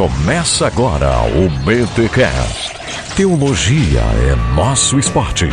[0.00, 2.72] Começa agora o BTCast.
[3.14, 5.44] Teologia é nosso esporte.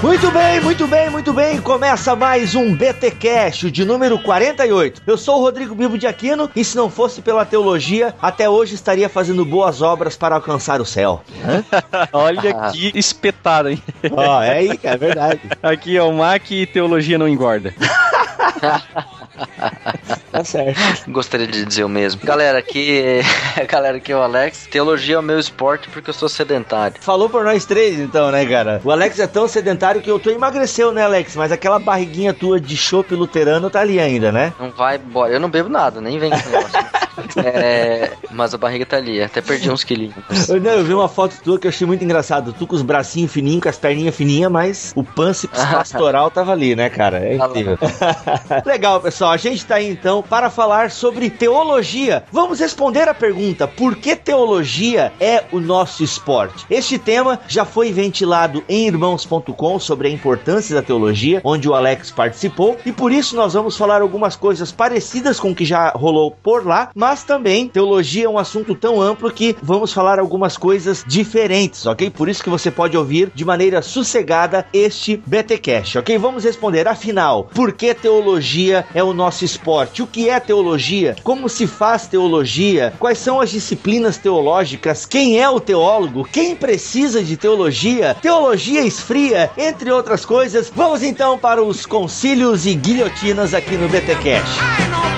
[0.00, 1.60] Muito bem, muito bem, muito bem.
[1.60, 5.02] Começa mais um BT Cash de número 48.
[5.04, 8.76] Eu sou o Rodrigo Bibo de Aquino e se não fosse pela teologia, até hoje
[8.76, 11.24] estaria fazendo boas obras para alcançar o céu.
[12.12, 13.82] Olha que espetado, hein?
[14.12, 15.40] Ó, é aí, é verdade.
[15.60, 17.74] Aqui é o Mac e teologia não engorda.
[20.30, 21.10] tá certo.
[21.10, 22.20] Gostaria de dizer o mesmo.
[22.24, 23.20] Galera, aqui,
[23.68, 24.66] galera, aqui é o Alex.
[24.70, 26.96] Teologia é o meu esporte porque eu sou sedentário.
[27.00, 28.80] Falou por nós três, então, né, cara?
[28.84, 31.36] O Alex é tão sedentário que eu tô emagreceu, né, Alex?
[31.36, 34.52] Mas aquela barriguinha tua de chopp luterano tá ali ainda, né?
[34.58, 35.32] Não vai embora.
[35.32, 36.78] Eu não bebo nada, nem vem com negócio.
[37.36, 40.48] É, mas a barriga tá ali, até perdi uns quilinhos.
[40.48, 42.52] Eu, não, eu vi uma foto tua que eu achei muito engraçado.
[42.52, 46.74] Tu com os bracinhos fininhos, com as perninhas fininhas, mas o pâncreas pastoral tava ali,
[46.74, 47.18] né, cara?
[47.18, 47.78] É incrível.
[48.64, 49.32] Legal, pessoal.
[49.32, 52.24] A gente tá aí então para falar sobre teologia.
[52.32, 56.66] Vamos responder a pergunta: por que teologia é o nosso esporte?
[56.70, 62.10] Este tema já foi ventilado em irmãos.com sobre a importância da teologia, onde o Alex
[62.10, 66.30] participou, e por isso nós vamos falar algumas coisas parecidas com o que já rolou
[66.30, 71.04] por lá, mas também teologia é um assunto tão amplo que vamos falar algumas coisas
[71.06, 72.10] diferentes, ok?
[72.10, 76.18] Por isso que você pode ouvir de maneira sossegada este BTcast, ok?
[76.18, 80.02] Vamos responder, afinal, por que teologia é o nosso esporte?
[80.02, 81.16] O que é teologia?
[81.22, 82.92] Como se faz teologia?
[82.98, 85.06] Quais são as disciplinas teológicas?
[85.06, 86.28] Quem é o teólogo?
[86.30, 88.16] Quem precisa de teologia?
[88.20, 90.70] Teologia esfria, entre outras coisas.
[90.74, 94.58] Vamos então para os concílios e guilhotinas aqui no BTcast.
[94.90, 95.08] Não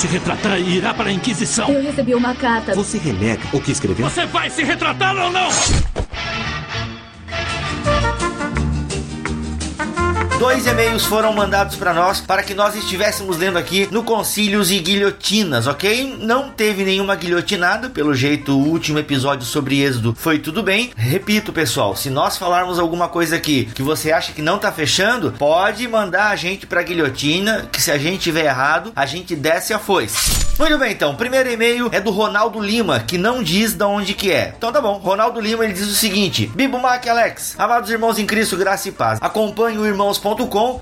[0.00, 1.68] se retratar, irá para a Inquisição.
[1.68, 2.74] Eu recebi uma carta.
[2.74, 4.08] Você renega o que escreveu?
[4.08, 5.50] Você vai se retratar ou não?
[10.40, 14.78] Dois e-mails foram mandados para nós para que nós estivéssemos lendo aqui no Concílios e
[14.78, 16.16] Guilhotinas, ok?
[16.18, 20.92] Não teve nenhuma guilhotinada, pelo jeito o último episódio sobre Êxodo foi tudo bem.
[20.96, 25.30] Repito, pessoal, se nós falarmos alguma coisa aqui que você acha que não tá fechando,
[25.32, 29.74] pode mandar a gente pra guilhotina, que se a gente tiver errado, a gente desce
[29.74, 30.40] a foice.
[30.60, 34.12] Muito bem, então, o primeiro e-mail é do Ronaldo Lima, que não diz de onde
[34.12, 34.52] que é.
[34.56, 38.26] Então tá bom, Ronaldo Lima ele diz o seguinte: Bibo Mac Alex, amados irmãos em
[38.26, 39.18] Cristo, graça e paz.
[39.22, 39.86] Acompanho o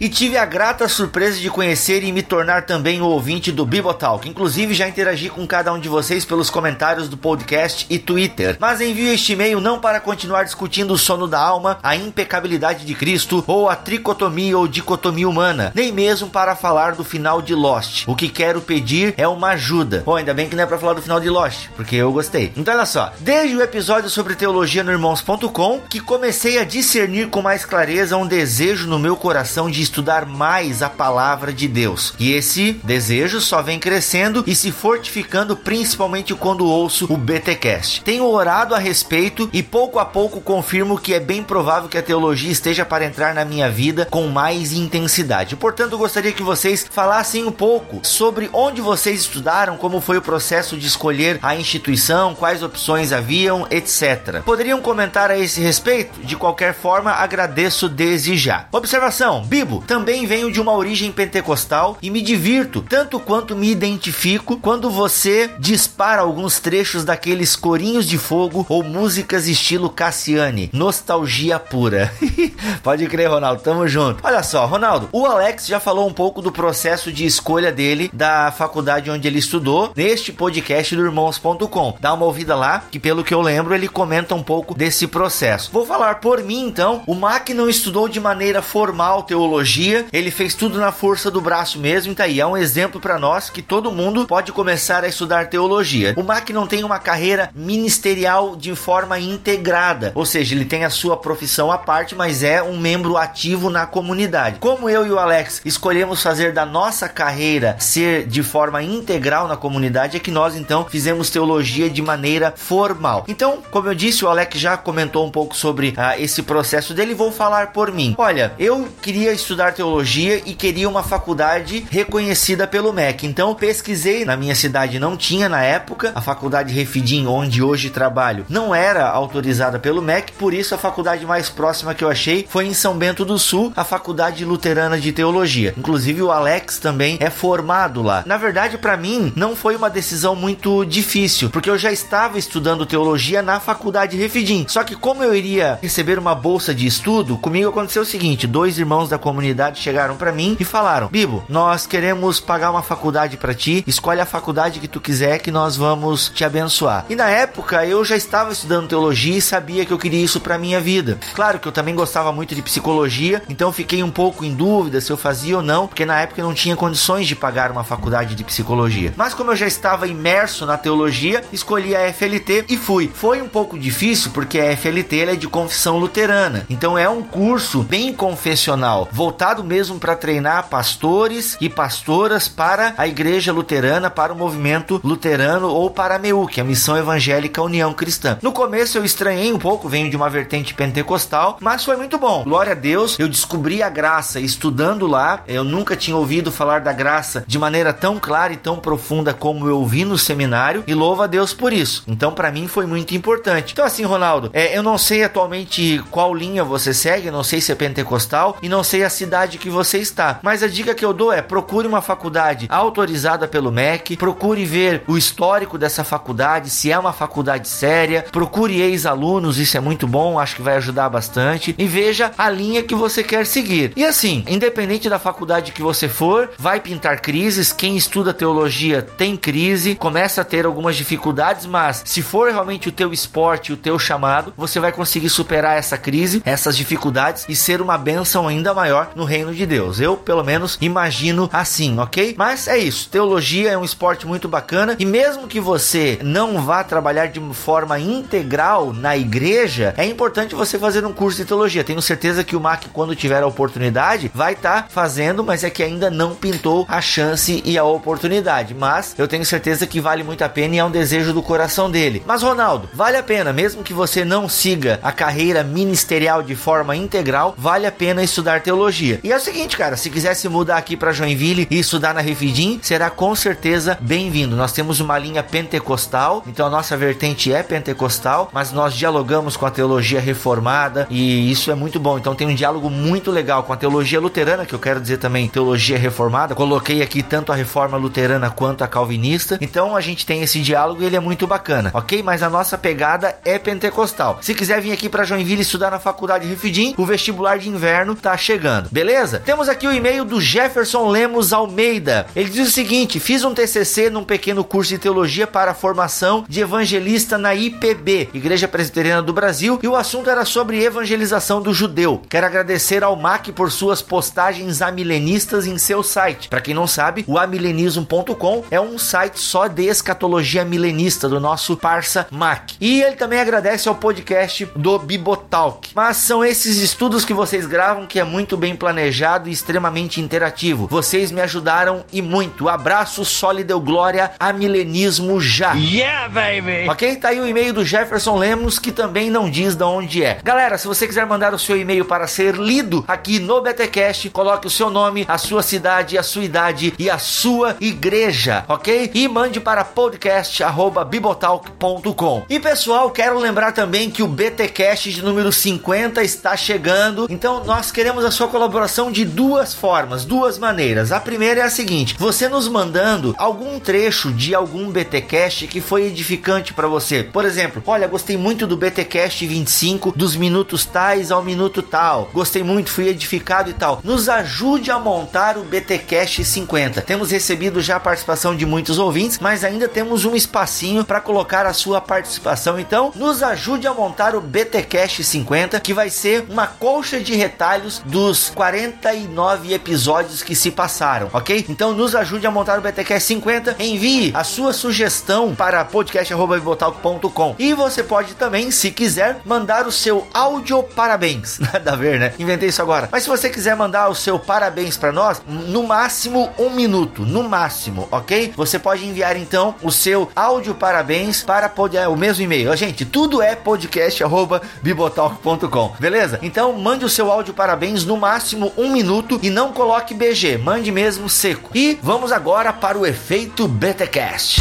[0.01, 4.29] e tive a grata surpresa de conhecer e me tornar também o ouvinte do Bibotalk.
[4.29, 8.57] Inclusive já interagi com cada um de vocês pelos comentários do podcast e Twitter.
[8.61, 12.95] Mas envio este e-mail não para continuar discutindo o sono da alma, a impecabilidade de
[12.95, 18.05] Cristo ou a tricotomia ou dicotomia humana, nem mesmo para falar do final de Lost.
[18.07, 20.03] O que quero pedir é uma ajuda.
[20.05, 22.53] Bom, ainda bem que não é para falar do final de Lost, porque eu gostei.
[22.57, 27.41] Então olha só, desde o episódio sobre teologia no irmãos.com que comecei a discernir com
[27.41, 29.38] mais clareza um desejo no meu coração
[29.71, 32.15] de estudar mais a palavra de Deus.
[32.19, 38.03] E esse desejo só vem crescendo e se fortificando principalmente quando ouço o BTcast.
[38.03, 42.03] Tenho orado a respeito e pouco a pouco confirmo que é bem provável que a
[42.03, 45.57] teologia esteja para entrar na minha vida com mais intensidade.
[45.57, 50.77] Portanto, gostaria que vocês falassem um pouco sobre onde vocês estudaram, como foi o processo
[50.77, 54.43] de escolher a instituição, quais opções haviam, etc.
[54.45, 56.21] Poderiam comentar a esse respeito?
[56.21, 58.67] De qualquer forma, agradeço desde já.
[58.73, 64.57] Observação Bibo, também venho de uma origem pentecostal e me divirto tanto quanto me identifico
[64.57, 70.71] quando você dispara alguns trechos daqueles corinhos de fogo ou músicas estilo Cassiane.
[70.73, 72.13] Nostalgia pura.
[72.83, 74.21] Pode crer, Ronaldo, tamo junto.
[74.25, 78.51] Olha só, Ronaldo, o Alex já falou um pouco do processo de escolha dele da
[78.51, 81.97] faculdade onde ele estudou neste podcast do irmãos.com.
[82.01, 85.71] Dá uma ouvida lá, que pelo que eu lembro, ele comenta um pouco desse processo.
[85.73, 87.03] Vou falar por mim então.
[87.07, 91.79] O Mac não estudou de maneira formal teologia, ele fez tudo na força do braço
[91.79, 95.49] mesmo, então aí é um exemplo para nós que todo mundo pode começar a estudar
[95.49, 96.15] teologia.
[96.17, 100.91] O Mac não tem uma carreira ministerial de forma integrada, ou seja, ele tem a
[100.91, 104.59] sua profissão à parte, mas é um membro ativo na comunidade.
[104.59, 109.57] Como eu e o Alex escolhemos fazer da nossa carreira ser de forma integral na
[109.57, 113.25] comunidade, é que nós então fizemos teologia de maneira formal.
[113.29, 117.15] Então, como eu disse, o Alex já comentou um pouco sobre ah, esse processo dele,
[117.15, 118.15] vou falar por mim.
[118.19, 123.27] Olha, eu queria estudar teologia e queria uma faculdade reconhecida pelo MEC.
[123.27, 128.45] Então pesquisei na minha cidade, não tinha na época a faculdade Refidim, onde hoje trabalho,
[128.49, 132.67] não era autorizada pelo MEC, por isso a faculdade mais próxima que eu achei foi
[132.67, 135.75] em São Bento do Sul, a Faculdade Luterana de Teologia.
[135.77, 138.23] Inclusive o Alex também é formado lá.
[138.27, 142.87] Na verdade, para mim não foi uma decisão muito difícil, porque eu já estava estudando
[142.87, 144.67] teologia na faculdade Refidim.
[144.69, 148.79] Só que como eu iria receber uma bolsa de estudo, comigo aconteceu o seguinte: dois
[148.79, 153.37] irmãos irmãos da comunidade chegaram para mim e falaram: Bibo, nós queremos pagar uma faculdade
[153.37, 157.05] para ti, escolhe a faculdade que tu quiser que nós vamos te abençoar.
[157.11, 160.57] E na época eu já estava estudando teologia e sabia que eu queria isso para
[160.57, 161.19] minha vida.
[161.35, 165.11] Claro que eu também gostava muito de psicologia, então fiquei um pouco em dúvida se
[165.11, 168.35] eu fazia ou não, porque na época eu não tinha condições de pagar uma faculdade
[168.35, 169.13] de psicologia.
[169.19, 173.11] Mas como eu já estava imerso na teologia, escolhi a FLT e fui.
[173.13, 176.65] Foi um pouco difícil porque a FLT é de confissão luterana.
[176.71, 178.78] Então é um curso bem confessional,
[179.11, 185.69] voltado mesmo para treinar pastores e pastoras para a igreja luterana, para o movimento luterano
[185.69, 188.39] ou para a MEU, que é a Missão Evangélica União Cristã.
[188.43, 192.45] No começo eu estranhei um pouco, venho de uma vertente pentecostal, mas foi muito bom.
[192.45, 195.43] Glória a Deus, eu descobri a graça estudando lá.
[195.47, 199.67] Eu nunca tinha ouvido falar da graça de maneira tão clara e tão profunda como
[199.67, 202.05] eu ouvi no seminário e louvo a Deus por isso.
[202.07, 203.73] Então para mim foi muito importante.
[203.73, 207.73] Então assim, Ronaldo, é, eu não sei atualmente qual linha você segue, não sei se
[207.73, 211.13] é pentecostal e não sei a cidade que você está, mas a dica que eu
[211.13, 216.91] dou é procure uma faculdade autorizada pelo MEC, procure ver o histórico dessa faculdade, se
[216.91, 221.75] é uma faculdade séria, procure ex-alunos, isso é muito bom, acho que vai ajudar bastante,
[221.79, 223.93] e veja a linha que você quer seguir.
[223.97, 229.37] E assim, independente da faculdade que você for, vai pintar crises, quem estuda teologia tem
[229.37, 233.99] crise, começa a ter algumas dificuldades, mas se for realmente o teu esporte, o teu
[233.99, 239.11] chamado, você vai conseguir superar essa crise, essas dificuldades e ser uma bênção ainda maior
[239.15, 240.01] no reino de Deus.
[240.01, 242.35] Eu, pelo menos, imagino assim, ok?
[242.37, 246.83] Mas é isso, teologia é um esporte muito bacana e mesmo que você não vá
[246.85, 251.85] trabalhar de forma integral na igreja, é importante você fazer um curso de teologia.
[251.85, 255.71] Tenho certeza que o Mac, quando tiver a oportunidade, vai estar tá fazendo, mas é
[255.71, 258.75] que ainda não pintou a chance e a oportunidade.
[258.75, 261.91] Mas eu tenho certeza que vale muito a pena e é um desejo do coração
[261.91, 262.23] dele.
[262.27, 266.97] Mas, Ronaldo, vale a pena, mesmo que você não siga a carreira ministerial de forma
[266.97, 269.21] integral, vale a pena estudar teologia.
[269.23, 272.21] E é o seguinte, cara, se quiser se mudar aqui para Joinville e estudar na
[272.21, 274.57] Refidim, será com certeza bem-vindo.
[274.57, 279.67] Nós temos uma linha pentecostal, então a nossa vertente é pentecostal, mas nós dialogamos com
[279.67, 282.17] a teologia reformada e isso é muito bom.
[282.17, 285.49] Então tem um diálogo muito legal com a teologia luterana, que eu quero dizer também
[285.49, 286.55] teologia reformada.
[286.55, 289.59] Coloquei aqui tanto a reforma luterana quanto a calvinista.
[289.61, 292.23] Então a gente tem esse diálogo e ele é muito bacana, ok?
[292.23, 294.39] Mas a nossa pegada é pentecostal.
[294.41, 298.37] Se quiser vir aqui para Joinville estudar na faculdade Refidim, o vestibular de inverno tá
[298.39, 299.41] chegando, beleza?
[299.45, 302.27] Temos aqui o e-mail do Jefferson Lemos Almeida.
[302.35, 306.45] Ele diz o seguinte: fiz um TCC num pequeno curso de teologia para a formação
[306.49, 311.75] de evangelista na IPB, Igreja Presbiteriana do Brasil, e o assunto era sobre evangelização do
[311.75, 312.23] judeu.
[312.29, 316.49] Quero agradecer ao MAC por suas postagens amilenistas em seu site.
[316.49, 321.77] Para quem não sabe, o amilenismo.com é um site só de escatologia milenista do nosso
[321.77, 322.75] parça MAC.
[322.81, 325.91] E ele também agradece ao podcast do Bibotalk.
[325.95, 330.87] Mas são esses estudos que vocês gravam que é muito bem planejado e extremamente interativo.
[330.89, 332.69] Vocês me ajudaram e muito.
[332.69, 335.73] Abraço sólido glória a milenismo já.
[335.73, 336.89] Yeah, baby!
[336.89, 337.17] Ok?
[337.17, 340.39] Tá aí o e-mail do Jefferson Lemos que também não diz de onde é.
[340.43, 344.67] Galera, se você quiser mandar o seu e-mail para ser lido aqui no BTcast, coloque
[344.67, 349.11] o seu nome, a sua cidade, a sua idade e a sua igreja, ok?
[349.15, 352.45] E mande para podcast@bibotalk.com.
[352.49, 357.27] E pessoal, quero lembrar também que o BTcast de número 50 está chegando.
[357.31, 361.13] Então nós queremos a sua colaboração de duas formas, duas maneiras.
[361.13, 366.07] A primeira é a seguinte: você nos mandando algum trecho de algum BTcast que foi
[366.07, 367.23] edificante para você.
[367.23, 372.31] Por exemplo, olha, gostei muito do BTcast 25, dos minutos tais ao minuto tal.
[372.33, 374.01] Gostei muito, fui edificado e tal.
[374.03, 377.03] Nos ajude a montar o BTcast 50.
[377.03, 381.67] Temos recebido já a participação de muitos ouvintes, mas ainda temos um espacinho para colocar
[381.67, 382.81] a sua participação.
[382.81, 387.98] Então, nos ajude a montar o BTcast 50, que vai ser uma colcha de retalhos
[388.05, 391.65] dos 49 episódios que se passaram, ok?
[391.69, 393.77] Então, nos ajude a montar o BTcast 50.
[393.79, 397.57] Envie a sua sugestão para podcast@bibotalk.com.
[397.59, 401.59] E você pode também, se quiser, mandar o seu áudio parabéns.
[401.61, 402.33] Nada a ver, né?
[402.39, 403.09] Inventei isso agora.
[403.11, 407.43] Mas se você quiser mandar o seu parabéns para nós, no máximo um minuto, no
[407.43, 408.53] máximo, ok?
[408.57, 412.75] Você pode enviar então o seu áudio parabéns para é, o mesmo e-mail.
[412.77, 416.39] Gente, tudo é podcast@bibotalk.com, beleza?
[416.43, 420.91] Então mande o seu áudio parabéns no máximo um minuto e não coloque BG, mande
[420.91, 421.71] mesmo seco.
[421.75, 424.61] E vamos agora para o efeito BTcast.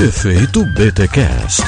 [0.00, 1.62] Efeito BTcast.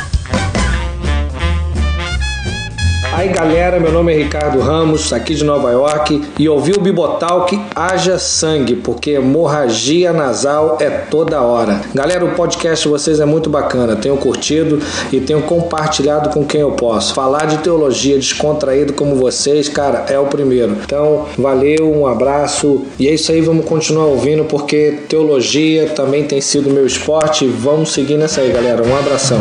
[3.16, 7.58] Aí galera, meu nome é Ricardo Ramos, aqui de Nova York, e ouvi o Bibotalk
[7.74, 11.80] haja sangue, porque hemorragia nasal é toda hora.
[11.94, 14.80] Galera, o podcast de vocês é muito bacana, tenho curtido
[15.10, 17.14] e tenho compartilhado com quem eu posso.
[17.14, 20.76] Falar de teologia descontraído como vocês, cara, é o primeiro.
[20.84, 26.42] Então, valeu, um abraço e é isso aí, vamos continuar ouvindo porque teologia também tem
[26.42, 27.46] sido meu esporte.
[27.46, 28.86] Vamos seguir nessa aí, galera.
[28.86, 29.40] Um abração.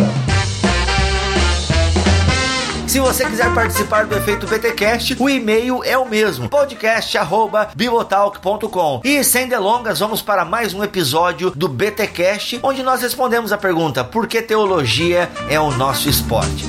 [2.95, 9.01] Se você quiser participar do efeito BTcast, o e-mail é o mesmo: podcast@bibotalk.com.
[9.03, 14.01] E sem delongas, vamos para mais um episódio do BTcast, onde nós respondemos a pergunta:
[14.01, 16.63] por que teologia é o nosso esporte?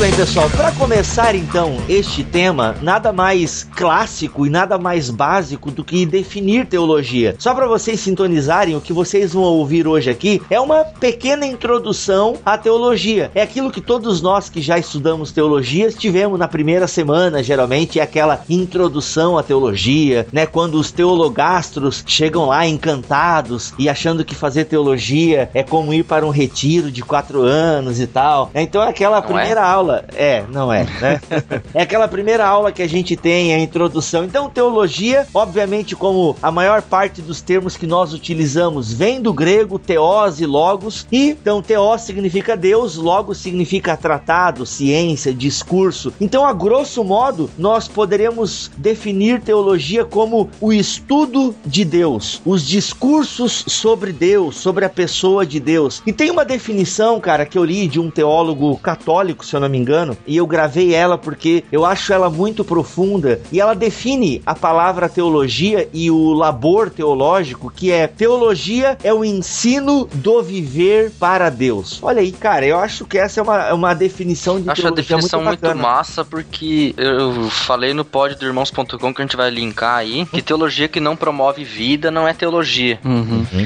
[0.00, 0.48] Bem, pessoal.
[0.48, 6.64] Para começar então este tema, nada mais clássico e nada mais básico do que definir
[6.64, 7.36] teologia.
[7.38, 12.38] Só para vocês sintonizarem, o que vocês vão ouvir hoje aqui é uma pequena introdução
[12.46, 13.30] à teologia.
[13.34, 18.02] É aquilo que todos nós que já estudamos teologia tivemos na primeira semana, geralmente é
[18.02, 20.46] aquela introdução à teologia, né?
[20.46, 26.24] Quando os teologastros chegam lá encantados e achando que fazer teologia é como ir para
[26.24, 28.50] um retiro de quatro anos e tal.
[28.54, 29.89] Então é aquela Não primeira aula.
[30.14, 31.20] É, não é, né?
[31.74, 34.24] é aquela primeira aula que a gente tem, a introdução.
[34.24, 39.78] Então, teologia, obviamente, como a maior parte dos termos que nós utilizamos vem do grego
[39.78, 41.06] teos e logos.
[41.10, 46.12] E então, teos significa Deus, logos significa tratado, ciência, discurso.
[46.20, 53.64] Então, a grosso modo, nós poderemos definir teologia como o estudo de Deus, os discursos
[53.66, 56.02] sobre Deus, sobre a pessoa de Deus.
[56.06, 59.68] E tem uma definição, cara, que eu li de um teólogo católico, se eu não
[59.68, 64.42] me engano, e eu gravei ela porque eu acho ela muito profunda e ela define
[64.44, 71.12] a palavra teologia e o labor teológico, que é teologia é o ensino do viver
[71.18, 71.98] para Deus.
[72.02, 74.84] Olha aí, cara, eu acho que essa é uma, é uma definição de Acho a
[74.84, 75.82] teologia definição muito, bacana.
[75.82, 80.42] massa porque eu falei no pod do irmãos.com que a gente vai linkar aí que
[80.42, 82.98] teologia que não promove vida não é teologia.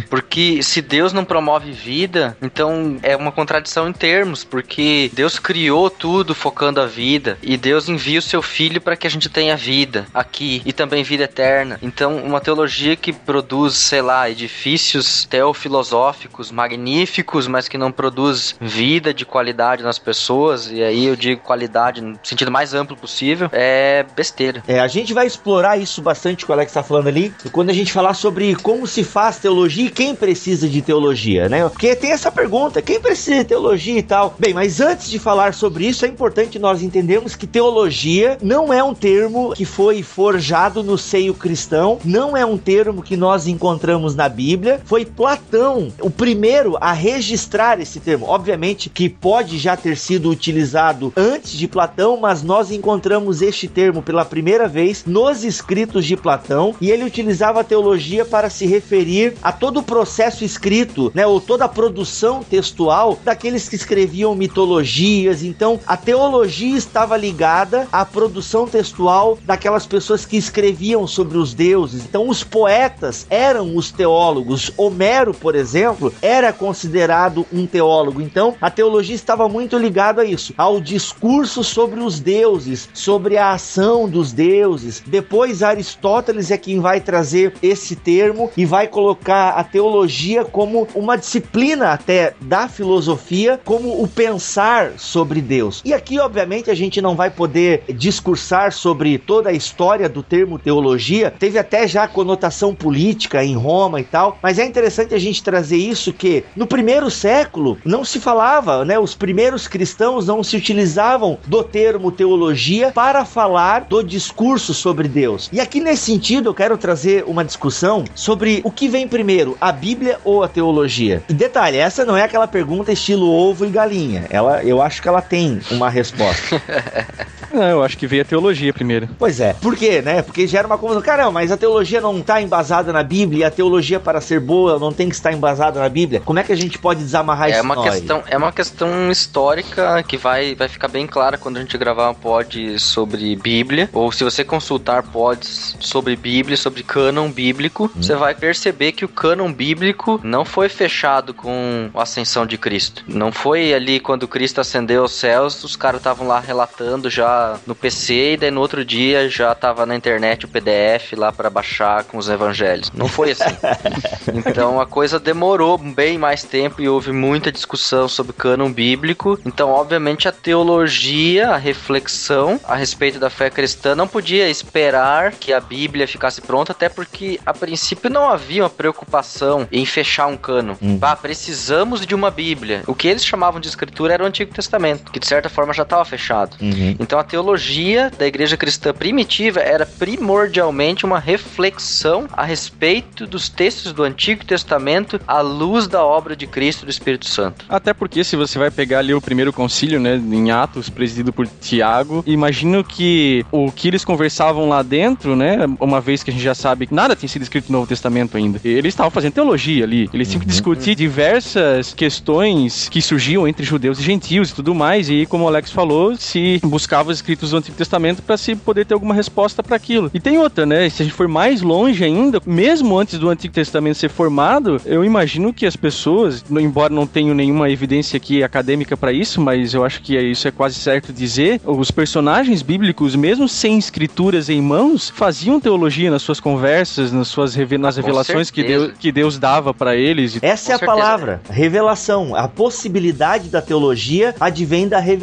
[0.08, 5.90] Porque se Deus não promove vida, então é uma contradição em termos, porque Deus criou
[6.04, 9.56] tudo focando a vida e Deus envia o seu filho para que a gente tenha
[9.56, 11.78] vida aqui e também vida eterna.
[11.80, 19.14] Então, uma teologia que produz, sei lá, edifícios teofilosóficos magníficos, mas que não produz vida
[19.14, 24.04] de qualidade nas pessoas, e aí eu digo qualidade no sentido mais amplo possível, é
[24.14, 24.62] besteira.
[24.68, 27.74] É, a gente vai explorar isso bastante que o Alex tá falando ali, quando a
[27.74, 31.66] gente falar sobre como se faz teologia e quem precisa de teologia, né?
[31.66, 34.34] Porque tem essa pergunta, quem precisa de teologia e tal?
[34.38, 38.82] Bem, mas antes de falar sobre isso, é importante nós entendermos que teologia não é
[38.82, 44.14] um termo que foi forjado no seio cristão, não é um termo que nós encontramos
[44.14, 48.26] na Bíblia, foi Platão o primeiro a registrar esse termo.
[48.26, 54.02] Obviamente que pode já ter sido utilizado antes de Platão, mas nós encontramos este termo
[54.02, 59.34] pela primeira vez nos escritos de Platão e ele utilizava a teologia para se referir
[59.42, 65.42] a todo o processo escrito, né, ou toda a produção textual daqueles que escreviam mitologias.
[65.42, 72.04] Então, a teologia estava ligada à produção textual daquelas pessoas que escreviam sobre os deuses.
[72.04, 74.70] Então, os poetas eram os teólogos.
[74.76, 78.20] Homero, por exemplo, era considerado um teólogo.
[78.20, 83.52] Então, a teologia estava muito ligada a isso, ao discurso sobre os deuses, sobre a
[83.52, 85.02] ação dos deuses.
[85.06, 91.16] Depois, Aristóteles é quem vai trazer esse termo e vai colocar a teologia como uma
[91.16, 95.73] disciplina até da filosofia, como o pensar sobre Deus.
[95.84, 100.58] E aqui, obviamente, a gente não vai poder discursar sobre toda a história do termo
[100.58, 101.30] teologia.
[101.30, 105.76] Teve até já conotação política em Roma e tal, mas é interessante a gente trazer
[105.76, 108.98] isso que no primeiro século não se falava, né?
[108.98, 115.48] Os primeiros cristãos não se utilizavam do termo teologia para falar do discurso sobre Deus.
[115.52, 119.72] E aqui nesse sentido eu quero trazer uma discussão sobre o que vem primeiro, a
[119.72, 121.22] Bíblia ou a teologia.
[121.28, 124.26] E detalhe, essa não é aquela pergunta estilo ovo e galinha.
[124.30, 126.60] Ela, eu acho que ela tem uma resposta.
[127.54, 129.08] Não, eu acho que veio a teologia primeiro.
[129.16, 129.52] Pois é.
[129.54, 130.22] Por quê, né?
[130.22, 131.00] Porque gera uma confusão.
[131.00, 134.76] Caramba, mas a teologia não está embasada na Bíblia e a teologia para ser boa
[134.78, 136.20] não tem que estar embasada na Bíblia.
[136.24, 140.02] Como é que a gente pode desamarrar É isso uma, questão, é uma questão histórica
[140.02, 144.10] que vai, vai ficar bem clara quando a gente gravar um pod sobre Bíblia, ou
[144.10, 149.52] se você consultar pods sobre Bíblia, sobre cânon bíblico, você vai perceber que o cânon
[149.52, 153.04] bíblico não foi fechado com a ascensão de Cristo.
[153.06, 155.12] Não foi ali quando Cristo ascendeu aos
[155.46, 159.86] os caras estavam lá relatando já no PC e daí no outro dia já tava
[159.86, 162.90] na internet o PDF lá para baixar com os evangelhos.
[162.92, 163.56] Não foi assim.
[164.34, 169.38] então a coisa demorou bem mais tempo e houve muita discussão sobre cânon bíblico.
[169.44, 175.52] Então, obviamente, a teologia, a reflexão a respeito da fé cristã não podia esperar que
[175.52, 180.36] a Bíblia ficasse pronta, até porque a princípio não havia uma preocupação em fechar um
[180.36, 180.76] cano.
[180.80, 180.98] Uhum.
[181.00, 182.82] Ah, precisamos de uma Bíblia.
[182.86, 185.82] O que eles chamavam de escritura era o Antigo Testamento, que de certa forma já
[185.82, 186.56] estava fechado.
[186.60, 186.96] Uhum.
[186.98, 193.92] Então a teologia da igreja cristã primitiva era primordialmente uma reflexão a respeito dos textos
[193.92, 197.64] do Antigo Testamento à luz da obra de Cristo e do Espírito Santo.
[197.68, 201.46] Até porque se você vai pegar ali o primeiro concílio, né, em Atos, presidido por
[201.46, 206.42] Tiago, imagino que o que eles conversavam lá dentro, né, uma vez que a gente
[206.42, 209.84] já sabe que nada tinha sido escrito no Novo Testamento ainda, eles estavam fazendo teologia
[209.84, 210.08] ali.
[210.12, 215.08] Eles tinham que discutir diversas questões que surgiam entre judeus e gentios e tudo mais,
[215.08, 218.84] e como o Alex falou, se buscava os escritos do Antigo Testamento para se poder
[218.86, 220.10] ter alguma resposta para aquilo.
[220.14, 223.54] E tem outra, né, se a gente for mais longe ainda, mesmo antes do Antigo
[223.54, 228.96] Testamento ser formado, eu imagino que as pessoas, embora não tenha nenhuma evidência aqui acadêmica
[228.96, 233.48] para isso, mas eu acho que isso é quase certo dizer, os personagens bíblicos, mesmo
[233.48, 238.62] sem escrituras em mãos, faziam teologia nas suas conversas, nas suas reve- nas revelações que.
[238.64, 240.38] Deus, que Deus dava para eles.
[240.42, 240.86] Essa Com é a certeza.
[240.86, 242.34] palavra, revelação.
[242.34, 245.13] A possibilidade da teologia advém da revelação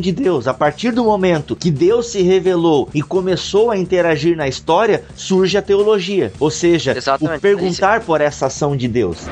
[0.00, 0.46] de Deus.
[0.46, 5.56] A partir do momento que Deus se revelou e começou a interagir na história, surge
[5.56, 6.32] a teologia.
[6.38, 7.38] Ou seja, Exatamente.
[7.38, 9.26] o perguntar por essa ação de Deus.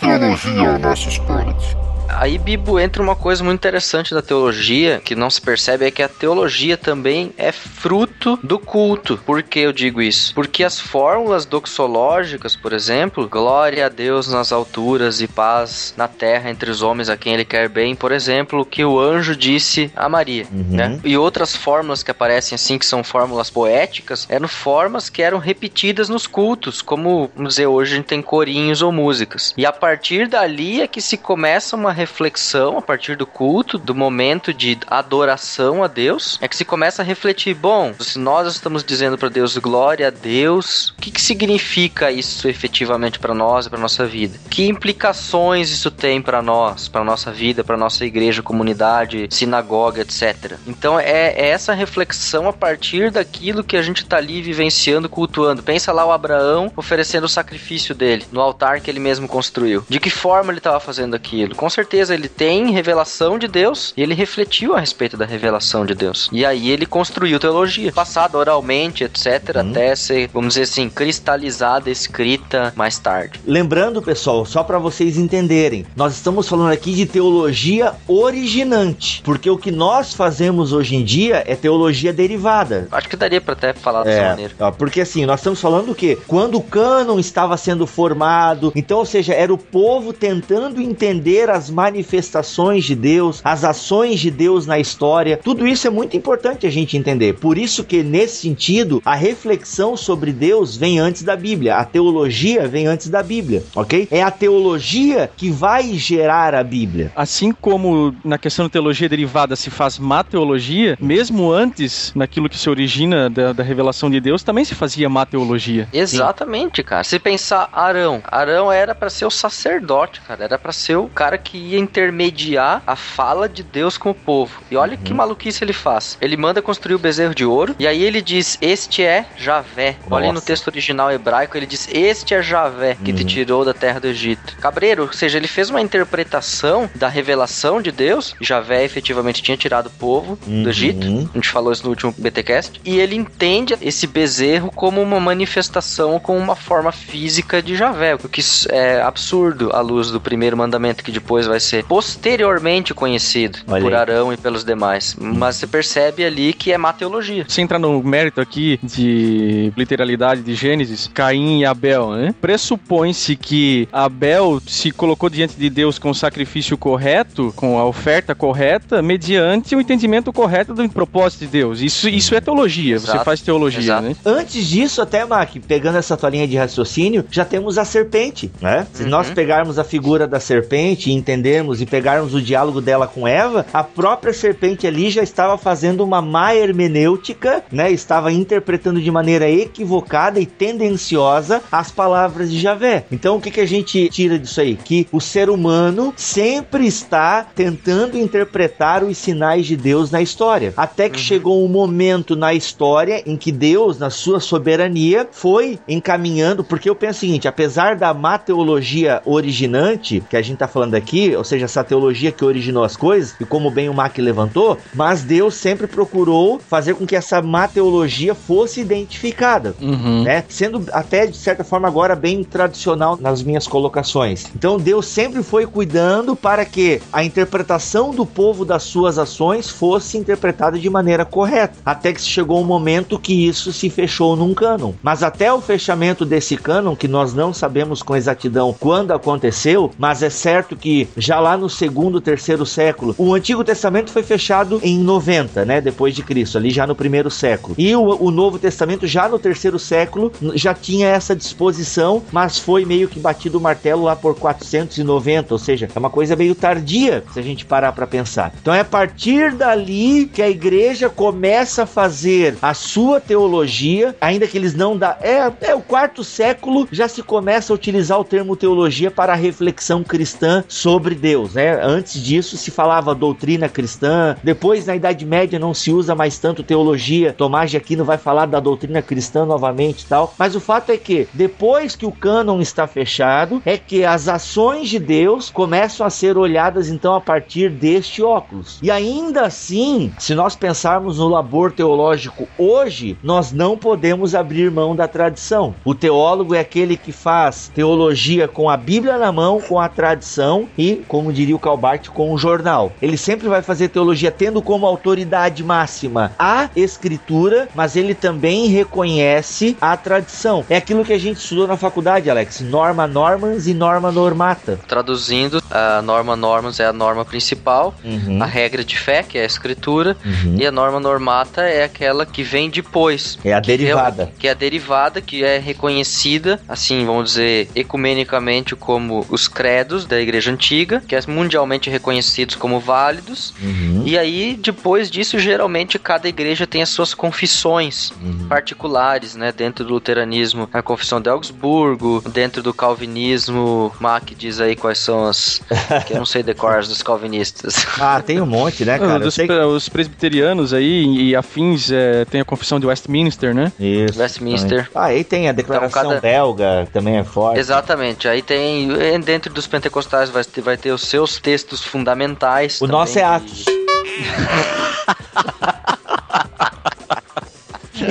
[0.00, 1.76] Teologia ao nosso esporte.
[2.08, 6.02] Aí, Bibo, entra uma coisa muito interessante da teologia, que não se percebe, é que
[6.02, 9.18] a teologia também é fruto do culto.
[9.24, 10.34] Por que eu digo isso?
[10.34, 16.50] Porque as fórmulas doxológicas, por exemplo, glória a Deus nas alturas e paz na terra
[16.50, 19.92] entre os homens a quem ele quer bem, por exemplo, o que o anjo disse
[19.94, 20.98] a Maria, né?
[21.04, 26.08] E outras fórmulas que aparecem assim, que são fórmulas poéticas, eram formas que eram repetidas
[26.08, 29.54] nos cultos, como, vamos dizer, hoje a gente tem corinhos ou músicas.
[29.56, 33.94] E a partir dali é que se começa uma reflexão, a partir do culto, do
[33.94, 38.84] momento de adoração a Deus, é que se começa a refletir, bom, se nós estamos
[38.84, 43.70] dizendo para Deus glória a Deus, o que, que significa isso efetivamente para nós e
[43.70, 44.38] para nossa vida?
[44.48, 50.54] Que implicações isso tem para nós, para nossa vida, para nossa igreja, comunidade, sinagoga, etc.
[50.66, 55.62] Então é, é essa reflexão a partir daquilo que a gente tá ali vivenciando, cultuando.
[55.62, 59.84] Pensa lá o Abraão oferecendo o sacrifício dele no altar que ele mesmo construiu.
[59.88, 61.54] De que forma ele estava fazendo aquilo?
[61.54, 65.94] Com certeza ele tem revelação de Deus e ele refletiu a respeito da revelação de
[65.94, 66.28] Deus.
[66.32, 72.72] E aí ele construiu teologia, passada oralmente, etc, até ser, vamos dizer assim, cristalizada, escrita
[72.76, 73.40] mais tarde.
[73.46, 79.58] Lembrando, pessoal, só para vocês entenderem, nós estamos falando aqui de teologia originante, porque o
[79.58, 82.86] que nós fazemos hoje em dia é teologia derivada.
[82.90, 84.54] Acho que daria para até falar dessa É, maneira.
[84.60, 86.16] ó, porque assim, nós estamos falando o quê?
[86.26, 91.70] Quando o cânon estava sendo formado, então, ou seja, era o povo tentando entender as
[91.78, 95.36] manifestações de Deus, as ações de Deus na história.
[95.36, 97.34] Tudo isso é muito importante a gente entender.
[97.34, 102.66] Por isso que nesse sentido, a reflexão sobre Deus vem antes da Bíblia, a teologia
[102.66, 104.08] vem antes da Bíblia, OK?
[104.10, 107.12] É a teologia que vai gerar a Bíblia.
[107.14, 112.58] Assim como na questão da teologia derivada se faz má teologia, mesmo antes, naquilo que
[112.58, 115.86] se origina da, da revelação de Deus, também se fazia má teologia.
[115.92, 117.04] Exatamente, cara.
[117.04, 120.42] Se pensar Arão, Arão era pra ser o sacerdote, cara.
[120.42, 124.60] Era pra ser o cara que ia intermediar a fala de Deus com o povo.
[124.70, 126.16] E olha que maluquice ele faz.
[126.20, 129.96] Ele manda construir o bezerro de ouro e aí ele diz: "Este é Javé".
[130.10, 130.46] Olha aí no Nossa.
[130.46, 134.56] texto original hebraico, ele diz: "Este é Javé que te tirou da terra do Egito".
[134.60, 138.34] Cabreiro, ou seja, ele fez uma interpretação da revelação de Deus.
[138.40, 140.62] Javé efetivamente tinha tirado o povo Uhum.
[140.64, 141.06] do Egito.
[141.06, 142.80] A gente falou isso no último BTcast.
[142.84, 148.14] E ele entende esse bezerro como uma manifestação, como uma forma física de Javé.
[148.14, 153.58] O que é absurdo à luz do primeiro mandamento, que depois vai ser posteriormente conhecido
[153.66, 153.98] Olha por aí.
[153.98, 155.16] Arão e pelos demais.
[155.18, 157.44] Mas você percebe ali que é má teologia.
[157.48, 162.34] Sem entrar no mérito aqui de literalidade de Gênesis, Caim e Abel, né?
[162.40, 168.34] Pressupõe-se que Abel se colocou diante de Deus com o sacrifício correto, com a oferta
[168.34, 171.80] correta, mediante o entendimento correto do propósito de Deus.
[171.80, 173.24] Isso, isso é teologia, você Exato.
[173.24, 174.02] faz teologia, Exato.
[174.08, 174.16] né?
[174.24, 178.86] Antes disso, até, Mac, pegando essa tua linha de raciocínio, já temos a serpente, né?
[178.92, 179.08] Se Uhum.
[179.08, 181.37] nós pegarmos a figura da serpente e entendermos
[181.80, 186.20] e pegarmos o diálogo dela com Eva, a própria serpente ali já estava fazendo uma
[186.20, 187.90] má hermenêutica, né?
[187.90, 193.04] Estava interpretando de maneira equivocada e tendenciosa as palavras de Javé.
[193.10, 194.76] Então o que, que a gente tira disso aí?
[194.76, 200.72] Que o ser humano sempre está tentando interpretar os sinais de Deus na história.
[200.76, 206.64] Até que chegou um momento na história em que Deus, na sua soberania, foi encaminhando,
[206.64, 210.94] porque eu penso o seguinte, apesar da má teologia originante, que a gente está falando
[210.94, 214.76] aqui, ou seja, essa teologia que originou as coisas, e como bem o Mac levantou,
[214.94, 220.22] mas Deus sempre procurou fazer com que essa má teologia fosse identificada, Uhum.
[220.24, 220.44] né?
[220.48, 224.46] Sendo até de certa forma agora bem tradicional nas minhas colocações.
[224.54, 230.16] Então Deus sempre foi cuidando para que a interpretação do povo das suas ações fosse
[230.18, 234.92] interpretada de maneira correta, até que chegou um momento que isso se fechou num cânon.
[235.02, 240.22] Mas até o fechamento desse cânon, que nós não sabemos com exatidão quando aconteceu, mas
[240.22, 244.98] é certo que já lá no segundo, terceiro século, o Antigo Testamento foi fechado em
[244.98, 247.74] 90, né, depois de Cristo, ali já no primeiro século.
[247.76, 252.84] E o, o Novo Testamento já no terceiro século já tinha essa disposição, mas foi
[252.84, 257.24] meio que batido o martelo lá por 490, ou seja, é uma coisa meio tardia
[257.32, 258.52] se a gente parar para pensar.
[258.60, 264.46] Então é a partir dali que a igreja começa a fazer a sua teologia, ainda
[264.46, 268.24] que eles não dá, é, é o quarto século já se começa a utilizar o
[268.24, 271.78] termo teologia para a reflexão cristã sobre Deus, né?
[271.82, 276.62] Antes disso se falava doutrina cristã, depois na Idade Média não se usa mais tanto
[276.62, 277.32] teologia.
[277.32, 280.96] Tomás de Aquino vai falar da doutrina cristã novamente e tal, mas o fato é
[280.96, 286.10] que depois que o cânon está fechado, é que as ações de Deus começam a
[286.10, 288.78] ser olhadas então a partir deste óculos.
[288.82, 294.94] E ainda assim, se nós pensarmos no labor teológico hoje, nós não podemos abrir mão
[294.94, 295.74] da tradição.
[295.84, 300.68] O teólogo é aquele que faz teologia com a Bíblia na mão, com a tradição
[300.76, 302.92] e, como diria o Calbart, com o jornal.
[303.00, 309.76] Ele sempre vai fazer teologia tendo como autoridade máxima a escritura, mas ele também reconhece
[309.80, 310.64] a tradição.
[310.68, 312.60] É aquilo que a gente estudou na faculdade, Alex.
[312.60, 314.78] Norma normans e norma normata.
[314.88, 319.42] Traduzindo, a norma normans é a norma principal, Uhum, a regra de fé, que é
[319.42, 320.56] a escritura, uhum.
[320.58, 323.38] e a norma normata é aquela que vem depois.
[323.44, 324.32] É a derivada.
[324.38, 330.20] Que é a derivada, que é reconhecida, assim, vamos dizer, ecumenicamente como os credos da
[330.20, 333.52] Igreja Antiga, que é mundialmente reconhecidos como válidos.
[333.60, 338.46] Uhum, E aí, depois disso, geralmente cada igreja tem as suas confissões uhum.
[338.48, 339.52] particulares, né?
[339.52, 345.26] Dentro do luteranismo, a confissão de Augsburgo, dentro do calvinismo, Mac diz aí quais são
[345.26, 345.60] as
[346.06, 347.86] que eu não sei decorar as dos calvinistas.
[347.98, 349.18] Ah, tem um monte, né, Ah, cara?
[349.18, 353.72] Dos sei Os presbiterianos aí e afins é, tem a confissão de Westminster, né?
[353.78, 354.18] Isso.
[354.18, 354.88] Westminster.
[354.94, 357.58] Ah, aí tem a declaração Então, cada- belga, que também é forte.
[357.58, 358.28] Exatamente.
[358.28, 362.76] Aí tem eh, dentro dos pentecostais vai ter, vai ter os seus textos fundamentais.
[362.76, 363.64] O também nosso é Atos.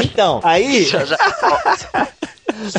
[0.03, 0.83] Então, aí.
[0.83, 1.17] Já- já-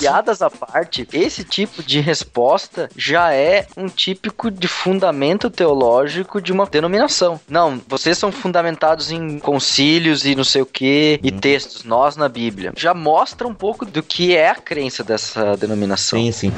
[0.00, 6.52] Piadas à parte, esse tipo de resposta já é um típico de fundamento teológico de
[6.52, 7.40] uma denominação.
[7.48, 12.28] Não, vocês são fundamentados em concílios e não sei o que, e textos, nós na
[12.28, 12.72] Bíblia.
[12.76, 16.18] Já mostra um pouco do que é a crença dessa denominação.
[16.18, 16.52] Sim, sim.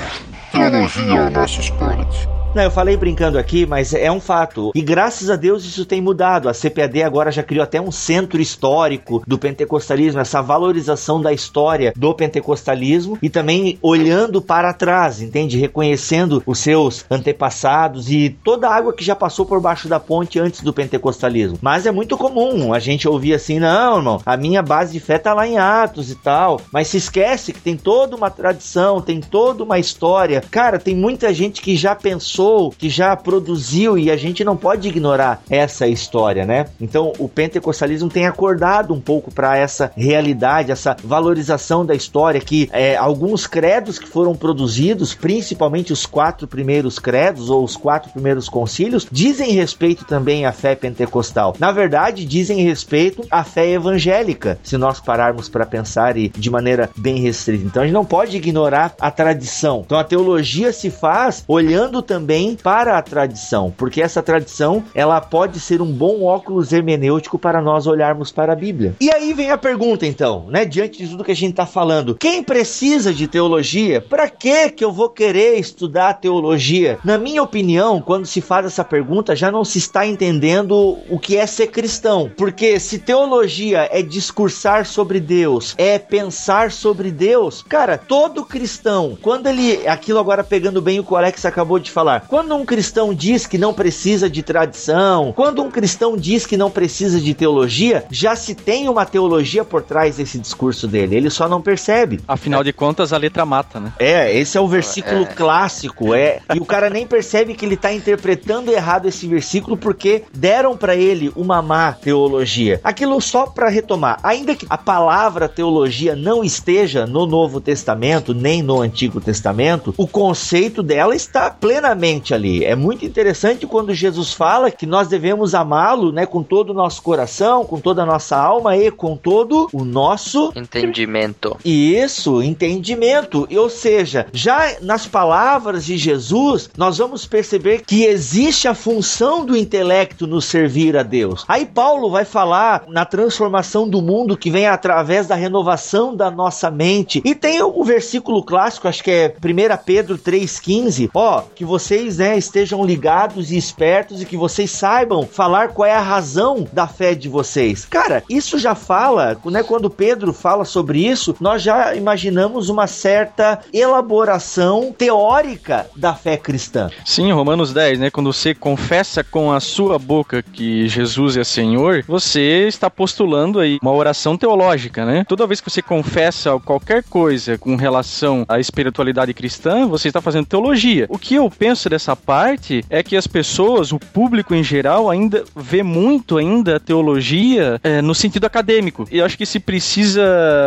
[0.51, 2.27] Teologia ao nosso esporte.
[2.53, 4.73] Não, eu falei brincando aqui, mas é um fato.
[4.75, 6.49] E graças a Deus isso tem mudado.
[6.49, 11.93] A CPAD agora já criou até um centro histórico do pentecostalismo, essa valorização da história
[11.95, 15.59] do pentecostalismo e também olhando para trás, entende?
[15.59, 20.41] Reconhecendo os seus antepassados e toda a água que já passou por baixo da ponte
[20.41, 21.57] antes do pentecostalismo.
[21.63, 25.19] Mas é muito comum a gente ouvir assim: não, irmão, a minha base de fé
[25.19, 26.61] tá lá em Atos e tal.
[26.73, 30.43] Mas se esquece que tem toda uma tradição, tem toda uma história.
[30.51, 32.40] Cara, tem muita gente que já pensou,
[32.79, 36.67] que já produziu e a gente não pode ignorar essa história, né?
[36.81, 42.69] Então o pentecostalismo tem acordado um pouco para essa realidade, essa valorização da história que
[42.73, 48.49] é, alguns credos que foram produzidos, principalmente os quatro primeiros credos ou os quatro primeiros
[48.49, 51.55] concílios, dizem respeito também à fé pentecostal.
[51.59, 56.91] Na verdade, dizem respeito à fé evangélica, se nós pararmos para pensar e de maneira
[56.97, 57.65] bem restrita.
[57.65, 59.83] Então a gente não pode ignorar a tradição.
[59.85, 62.30] Então a teologia se faz olhando também
[62.63, 67.87] para a tradição, porque essa tradição ela pode ser um bom óculos hermenêutico para nós
[67.87, 68.95] olharmos para a Bíblia.
[69.01, 72.15] E aí vem a pergunta então, né, diante de tudo que a gente está falando,
[72.15, 74.01] quem precisa de teologia?
[74.01, 76.99] Para que que eu vou querer estudar teologia?
[77.05, 81.37] Na minha opinião, quando se faz essa pergunta, já não se está entendendo o que
[81.37, 87.99] é ser cristão, porque se teologia é discursar sobre Deus, é pensar sobre Deus, cara,
[87.99, 92.20] todo cristão, quando ele, aquilo agora pegando bem o que o Alex acabou de falar,
[92.29, 96.71] quando um cristão diz que não precisa de tradição, quando um cristão diz que não
[96.71, 101.17] precisa de teologia, já se tem uma teologia por trás desse discurso dele.
[101.17, 102.21] Ele só não percebe.
[102.27, 103.93] Afinal de contas, a letra mata, né?
[103.99, 106.41] É, esse é o versículo clássico, é.
[106.55, 110.97] E o cara nem percebe que ele tá interpretando errado esse versículo porque deram para
[110.97, 112.81] ele uma má teologia.
[112.83, 118.63] Aquilo só para retomar, ainda que a palavra teologia não esteja no Novo Testamento nem
[118.63, 122.65] no Antigo Testamento, o conceito dela está plenamente ali.
[122.65, 127.03] É muito interessante quando Jesus fala que nós devemos amá-lo, né, com todo o nosso
[127.03, 131.57] coração, com toda a nossa alma e com todo o nosso Entendimento.
[131.65, 133.47] isso, entendimento.
[133.57, 139.57] Ou seja, já nas palavras de Jesus, nós vamos perceber que existe a função do
[139.57, 141.45] intelecto no servir a Deus.
[141.47, 146.71] Aí Paulo vai falar na transformação do mundo que vem através da renovação da nossa
[146.71, 147.23] mente.
[147.25, 152.37] E tem o versículo clássico, acho que é 1 Pedro 3,15, ó, que vocês né,
[152.37, 157.15] estejam ligados e espertos e que vocês saibam falar qual é a razão da fé
[157.15, 157.85] de vocês.
[157.85, 159.63] Cara, isso já fala, né?
[159.63, 166.91] Quando Pedro fala sobre isso, nós já imaginamos uma certa elaboração teórica da fé cristã.
[167.05, 168.11] Sim, Romanos 10, né?
[168.11, 173.79] Quando você confessa com a sua boca que Jesus é Senhor, você está postulando aí
[173.83, 175.25] uma oração teológica, né?
[175.29, 180.47] Toda vez que você confessa qualquer coisa com relação à espiritualidade cristã, você está fazendo
[180.47, 181.07] teologia.
[181.09, 185.45] O que eu penso dessa parte é que as pessoas, o público em geral, ainda
[185.55, 189.07] vê muito ainda a teologia é, no sentido acadêmico.
[189.11, 190.23] E acho que se precisa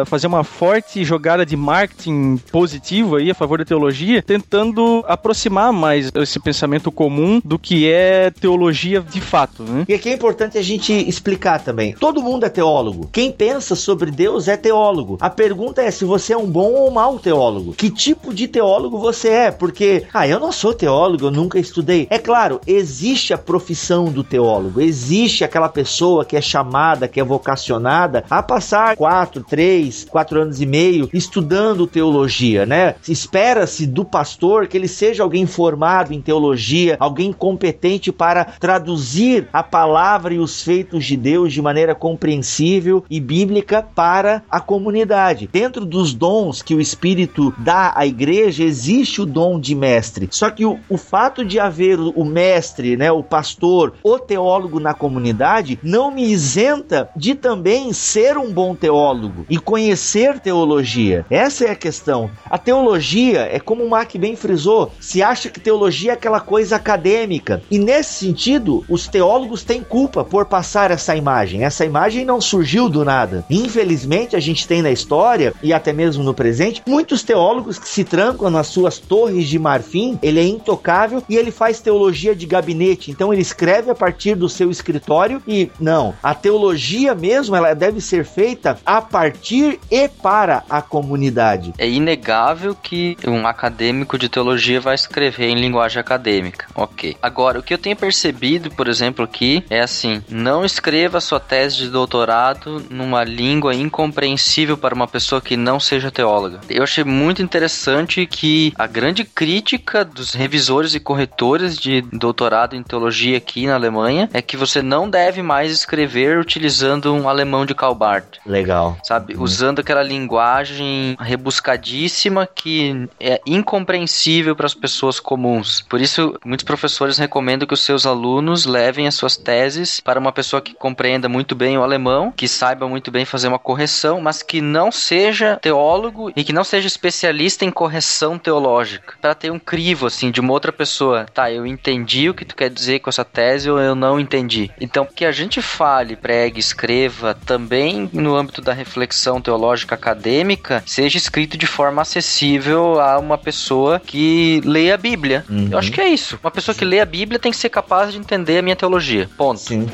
[0.05, 6.11] fazer uma forte jogada de marketing positivo aí a favor da teologia, tentando aproximar mais
[6.15, 9.85] esse pensamento comum do que é teologia de fato, né?
[9.87, 11.93] E aqui é importante a gente explicar também.
[11.93, 13.09] Todo mundo é teólogo.
[13.11, 15.17] Quem pensa sobre Deus é teólogo.
[15.21, 17.73] A pergunta é se você é um bom ou mau teólogo.
[17.73, 19.51] Que tipo de teólogo você é?
[19.51, 22.07] Porque, ah, eu não sou teólogo, eu nunca estudei.
[22.09, 24.81] É claro, existe a profissão do teólogo.
[24.81, 30.61] Existe aquela pessoa que é chamada, que é vocacionada a passar quatro, três, quatro anos
[30.61, 32.95] e meio estudando teologia, né?
[33.07, 39.63] Espera-se do pastor que ele seja alguém formado em teologia, alguém competente para traduzir a
[39.63, 45.49] palavra e os feitos de Deus de maneira compreensível e bíblica para a comunidade.
[45.51, 50.27] Dentro dos dons que o Espírito dá à igreja, existe o dom de mestre.
[50.31, 54.93] Só que o, o fato de haver o, mestre, né, o pastor, o teólogo na
[54.93, 61.25] comunidade, não me isenta de também ser um bom teólogo e conhecer teologia.
[61.29, 62.31] Essa é a questão.
[62.49, 66.75] A teologia é como o Mac bem frisou, se acha que teologia é aquela coisa
[66.75, 67.61] acadêmica.
[67.69, 71.63] E nesse sentido, os teólogos têm culpa por passar essa imagem.
[71.63, 73.45] Essa imagem não surgiu do nada.
[73.49, 78.03] Infelizmente, a gente tem na história e até mesmo no presente muitos teólogos que se
[78.03, 80.17] trancam nas suas torres de marfim.
[80.21, 80.82] Ele é intocável
[81.29, 83.11] e ele faz teologia de gabinete.
[83.11, 88.01] Então ele escreve a partir do seu escritório e não, a teologia mesmo ela deve
[88.01, 91.73] ser feita a partir e para a comunidade.
[91.77, 96.67] É inegável que um acadêmico de teologia vai escrever em linguagem acadêmica.
[96.75, 97.15] Ok.
[97.21, 101.77] Agora, o que eu tenho percebido, por exemplo, aqui é assim: não escreva sua tese
[101.77, 106.59] de doutorado numa língua incompreensível para uma pessoa que não seja teóloga.
[106.69, 112.81] Eu achei muito interessante que a grande crítica dos revisores e corretores de doutorado em
[112.81, 117.75] teologia aqui na Alemanha é que você não deve mais escrever utilizando um alemão de
[117.75, 118.39] Calbart.
[118.43, 118.97] Legal.
[119.03, 125.81] Sabe, usando aquela linguagem rebuscadíssima que é incompreensível para as pessoas comuns.
[125.81, 130.31] Por isso, muitos professores recomendam que os seus alunos levem as suas teses para uma
[130.31, 134.41] pessoa que compreenda muito bem o alemão, que saiba muito bem fazer uma correção, mas
[134.41, 139.59] que não seja teólogo e que não seja especialista em correção teológica, para ter um
[139.59, 141.25] crivo assim de uma outra pessoa.
[141.33, 144.71] Tá, eu entendi o que tu quer dizer com essa tese ou eu não entendi.
[144.79, 151.17] Então, que a gente fale, pregue, escreva também no âmbito da reflexão teológica acadêmica, seja
[151.17, 155.45] escrito de forma acessível a uma pessoa que lê a Bíblia.
[155.49, 155.69] Uhum.
[155.71, 156.39] Eu acho que é isso.
[156.41, 159.29] Uma pessoa que lê a Bíblia tem que ser capaz de entender a minha teologia.
[159.37, 159.59] Ponto.
[159.59, 159.89] Sim.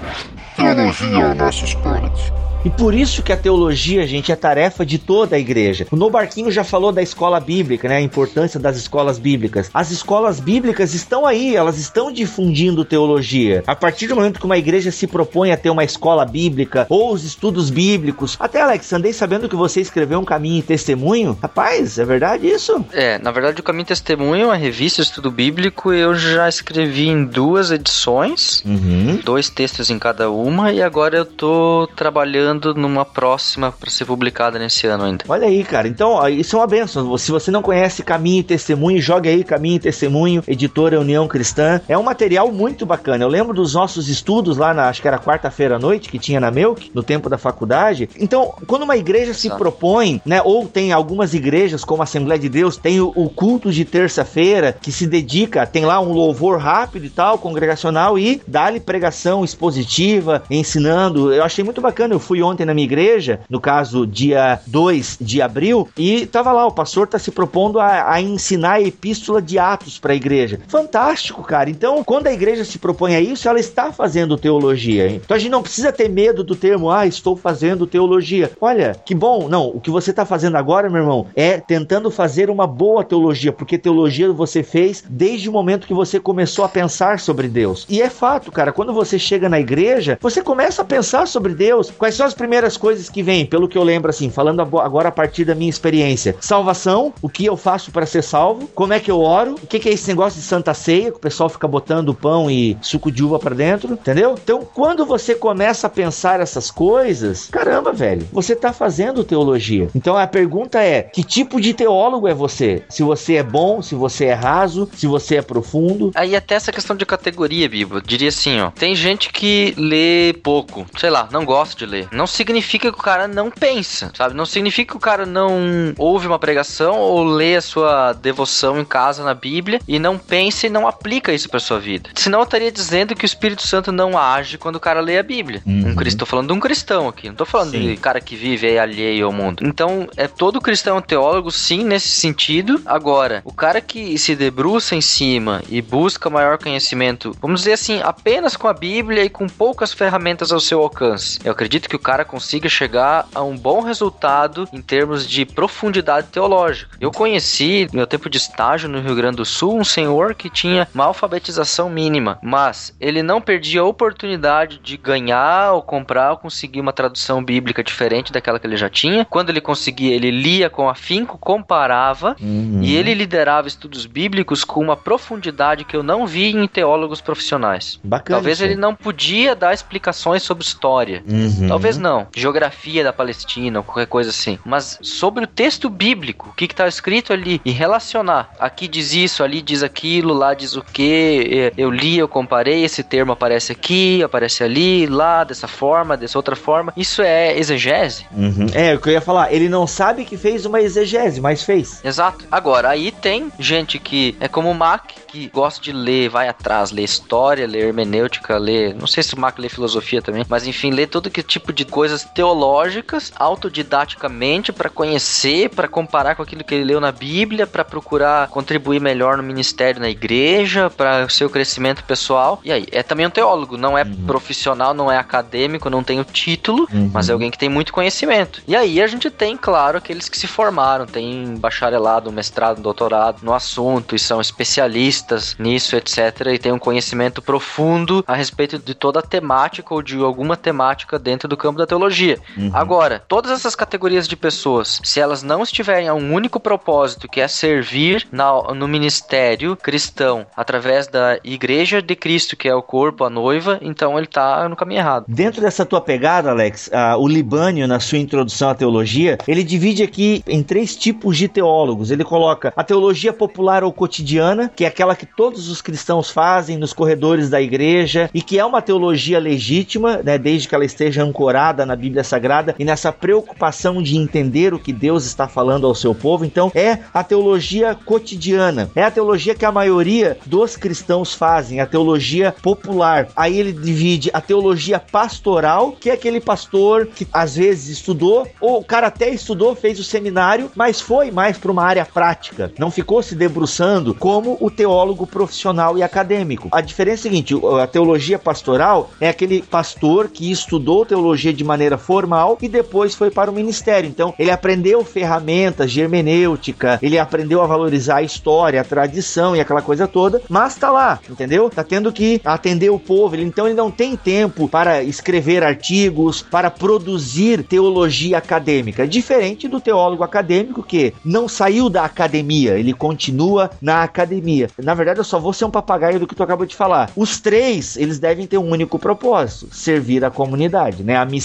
[0.56, 2.32] Teologia ao nosso esporte.
[2.66, 5.88] E por isso que a teologia, gente, é tarefa de toda a igreja.
[5.92, 7.96] O No Barquinho já falou da escola bíblica, né?
[7.96, 9.70] A importância das escolas bíblicas.
[9.74, 13.64] As escolas bíblicas estão aí, elas estão difundindo teologia.
[13.66, 17.14] A partir do momento que uma igreja se propõe a ter uma escola bíblica ou
[17.14, 18.36] os estudos bíblicos.
[18.38, 21.38] Até, Alex, andei sabendo que você escreveu um caminho e testemunho.
[21.42, 22.84] Rapaz, é verdade isso?
[22.92, 25.94] É, na verdade, o Caminho Testemunho é uma revista estudo bíblico.
[25.94, 29.20] Eu já escrevi em duas edições, Uhum.
[29.24, 34.06] dois textos em cada uma, e agora eu tô trabalhando trabalhando numa próxima para ser
[34.06, 35.26] publicada nesse ano ainda.
[35.28, 35.88] Olha aí, cara.
[35.88, 37.18] Então, ó, isso é uma benção.
[37.18, 41.82] Se você não conhece Caminho e Testemunho, jogue aí Caminho e Testemunho, editora União Cristã.
[41.88, 43.24] É um material muito bacana.
[43.24, 46.40] Eu lembro dos nossos estudos lá na, acho que era quarta-feira à noite, que tinha
[46.40, 48.10] na Melk, no tempo da faculdade.
[48.18, 49.60] Então, quando uma igreja se Exato.
[49.60, 53.72] propõe, né, ou tem algumas igrejas, como a Assembleia de Deus, tem o, o culto
[53.72, 58.80] de terça-feira, que se dedica, tem lá um louvor rápido e tal, congregacional, e dá-lhe
[58.80, 61.34] pregação expositiva, ensinando.
[61.34, 62.14] Eu achei muito bacana.
[62.14, 66.66] Eu fui ontem na minha igreja, no caso, dia 2 de abril, e tava lá,
[66.66, 70.60] o pastor tá se propondo a, a ensinar a epístola de Atos para a igreja.
[70.68, 71.70] Fantástico, cara.
[71.70, 75.08] Então, quando a igreja se propõe a isso, ela está fazendo teologia.
[75.08, 75.22] hein?
[75.24, 78.52] Então a gente não precisa ter medo do termo, ah, estou fazendo teologia.
[78.60, 79.48] Olha, que bom.
[79.48, 83.52] Não, o que você está fazendo agora, meu irmão, é tentando fazer uma boa teologia,
[83.52, 87.86] porque teologia você fez desde o momento que você começou a pensar sobre Deus.
[87.90, 91.92] E é fato, cara, quando você chega na igreja, você começa a pensar sobre Deus.
[91.92, 93.46] Quais são as primeiras coisas que vêm?
[93.46, 96.36] Pelo que eu lembro, assim, falando agora a partir da minha experiência.
[96.40, 99.80] Salvação, o que eu faço para ser salvo, como é que eu oro, o que,
[99.80, 103.12] que é esse negócio de santa ceia, que o pessoal fica botando pão e suco
[103.12, 104.36] de uva para dentro, entendeu?
[104.42, 109.90] Então, quando você começa a pensar essas coisas, caramba, velho, você tá fazendo teologia.
[109.96, 112.84] Então a pergunta é: que tipo de teólogo é você?
[112.90, 116.12] Se você é bom, se você é raso, se você é profundo.
[116.16, 118.72] Aí até essa questão de categoria, Bibo, diria assim, ó.
[118.72, 122.08] Tem gente que lê pouco, sei lá, não gosta de ler.
[122.20, 124.36] Não significa que o cara não pensa, sabe?
[124.36, 128.84] Não significa que o cara não ouve uma pregação ou lê a sua devoção em
[128.84, 132.10] casa na Bíblia e não pensa e não aplica isso pra sua vida.
[132.16, 135.24] Senão eu estaria dizendo que o Espírito Santo não age quando o cara lê a
[135.24, 135.64] Bíblia.
[135.66, 137.88] Um cristão, tô falando de um cristão aqui, não tô falando Sim.
[137.88, 139.66] de cara que vive aí alheio ao mundo.
[139.66, 142.82] Então, é todo cristão é um teólogo, sim, nesse sentido.
[142.86, 148.02] Agora, o cara que se debruça em cima e busca maior conhecimento, vamos dizer assim,
[148.04, 151.40] apenas com a Bíblia e com poucas ferramentas ao seu alcance.
[151.46, 156.30] Eu acredito que o cara consiga chegar a um bom resultado em termos de profundidade
[156.30, 156.98] teológica.
[157.00, 160.50] Eu conheci, no meu tempo de estágio no Rio Grande do Sul, um senhor que
[160.50, 166.38] tinha uma alfabetização mínima, mas ele não perdia a oportunidade de ganhar ou comprar ou
[166.38, 169.24] conseguir uma tradução bíblica diferente daquela que ele já tinha.
[169.26, 172.36] Quando ele conseguia, ele lia com afinco, comparava
[172.82, 178.00] e ele liderava estudos bíblicos com uma profundidade que eu não vi em teólogos profissionais.
[178.04, 178.38] Bacana.
[178.38, 181.24] Talvez isso ele não podia dar explicações sobre história.
[181.28, 181.68] Uhum.
[181.68, 182.28] Talvez não.
[182.36, 184.58] Geografia da Palestina ou qualquer coisa assim.
[184.66, 188.52] Mas sobre o texto bíblico, o que está escrito ali e relacionar.
[188.60, 191.72] Aqui diz isso, ali diz aquilo, lá diz o que.
[191.78, 196.56] Eu li, eu comparei, esse termo aparece aqui, aparece ali, lá, dessa forma, dessa outra
[196.56, 196.94] forma.
[196.96, 198.26] Isso é exegese?
[198.32, 198.68] Uhum.
[198.74, 202.04] É, o que eu ia falar, ele não sabe que fez uma exegese, mas fez.
[202.04, 202.46] Exato.
[202.52, 206.92] Agora, aí tem gente que é como o Mac, que gosta de ler, vai atrás,
[206.92, 208.94] lê história, lê hermenêutica, lê.
[208.94, 211.86] Não sei se o Mac lê filosofia também, mas enfim, lê todo que tipo de
[211.90, 217.84] coisas teológicas, autodidaticamente, para conhecer, para comparar com aquilo que ele leu na Bíblia, para
[217.84, 222.60] procurar contribuir melhor no ministério na igreja, para o seu crescimento pessoal.
[222.64, 226.24] E aí, é também um teólogo, não é profissional, não é acadêmico, não tem o
[226.24, 228.62] título, mas é alguém que tem muito conhecimento.
[228.68, 233.54] E aí a gente tem, claro, aqueles que se formaram, tem bacharelado, mestrado, doutorado no
[233.54, 236.48] assunto e são especialistas nisso, etc.
[236.54, 241.20] E tem um conhecimento profundo a respeito de toda a temática ou de alguma temática
[241.20, 242.38] dentro do campo da teologia.
[242.74, 247.42] Agora, todas essas categorias de pessoas, se elas não estiverem a um único propósito, que
[247.42, 253.24] é servir na- no ministério cristão através da igreja de Cristo, que é o corpo,
[253.24, 255.26] a noiva, então ele tá no caminho errado.
[255.28, 260.44] Dentro dessa tua pegada, Alex, o Libânio, na sua introdução à teologia, ele divide aqui
[260.48, 262.12] em três tipos de teólogos.
[262.12, 266.78] Ele coloca a teologia popular ou cotidiana, que é aquela que todos os cristãos fazem
[266.78, 271.24] nos corredores da igreja e que é uma teologia legítima, né, desde que ela esteja
[271.24, 275.94] ancorada na Bíblia Sagrada e nessa preocupação de entender o que Deus está falando ao
[275.94, 276.46] seu povo.
[276.46, 278.90] Então, é a teologia cotidiana.
[278.96, 283.28] É a teologia que a maioria dos cristãos fazem, a teologia popular.
[283.36, 288.80] Aí ele divide a teologia pastoral, que é aquele pastor que às vezes estudou, ou
[288.80, 292.72] o cara até estudou, fez o seminário, mas foi mais para uma área prática.
[292.80, 296.70] Não ficou se debruçando como o teólogo profissional e acadêmico.
[296.72, 301.64] A diferença é a seguinte: a teologia pastoral é aquele pastor que estudou teologia de
[301.64, 304.10] maneira formal e depois foi para o ministério.
[304.10, 309.60] Então, ele aprendeu ferramentas de hermenêutica, ele aprendeu a valorizar a história, a tradição e
[309.60, 311.70] aquela coisa toda, mas tá lá, entendeu?
[311.70, 316.70] Tá tendo que atender o povo, então ele não tem tempo para escrever artigos, para
[316.70, 324.04] produzir teologia acadêmica, diferente do teólogo acadêmico que não saiu da academia, ele continua na
[324.04, 324.70] academia.
[324.78, 327.12] Na verdade, eu só vou ser um papagaio do que tu acabou de falar.
[327.16, 331.16] Os três, eles devem ter um único propósito: servir a comunidade, né?
[331.18, 331.39] A missão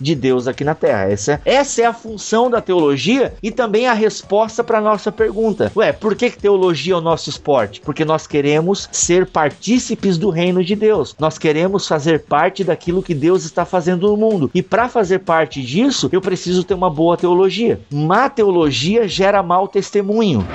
[0.00, 1.10] de Deus aqui na Terra.
[1.10, 5.70] Essa, essa é a função da teologia e também a resposta para nossa pergunta.
[5.76, 7.80] Ué, por que, que teologia é o nosso esporte?
[7.80, 11.14] Porque nós queremos ser partícipes do reino de Deus.
[11.18, 14.50] Nós queremos fazer parte daquilo que Deus está fazendo no mundo.
[14.54, 17.80] E para fazer parte disso, eu preciso ter uma boa teologia.
[17.90, 20.46] Má teologia gera mau testemunho.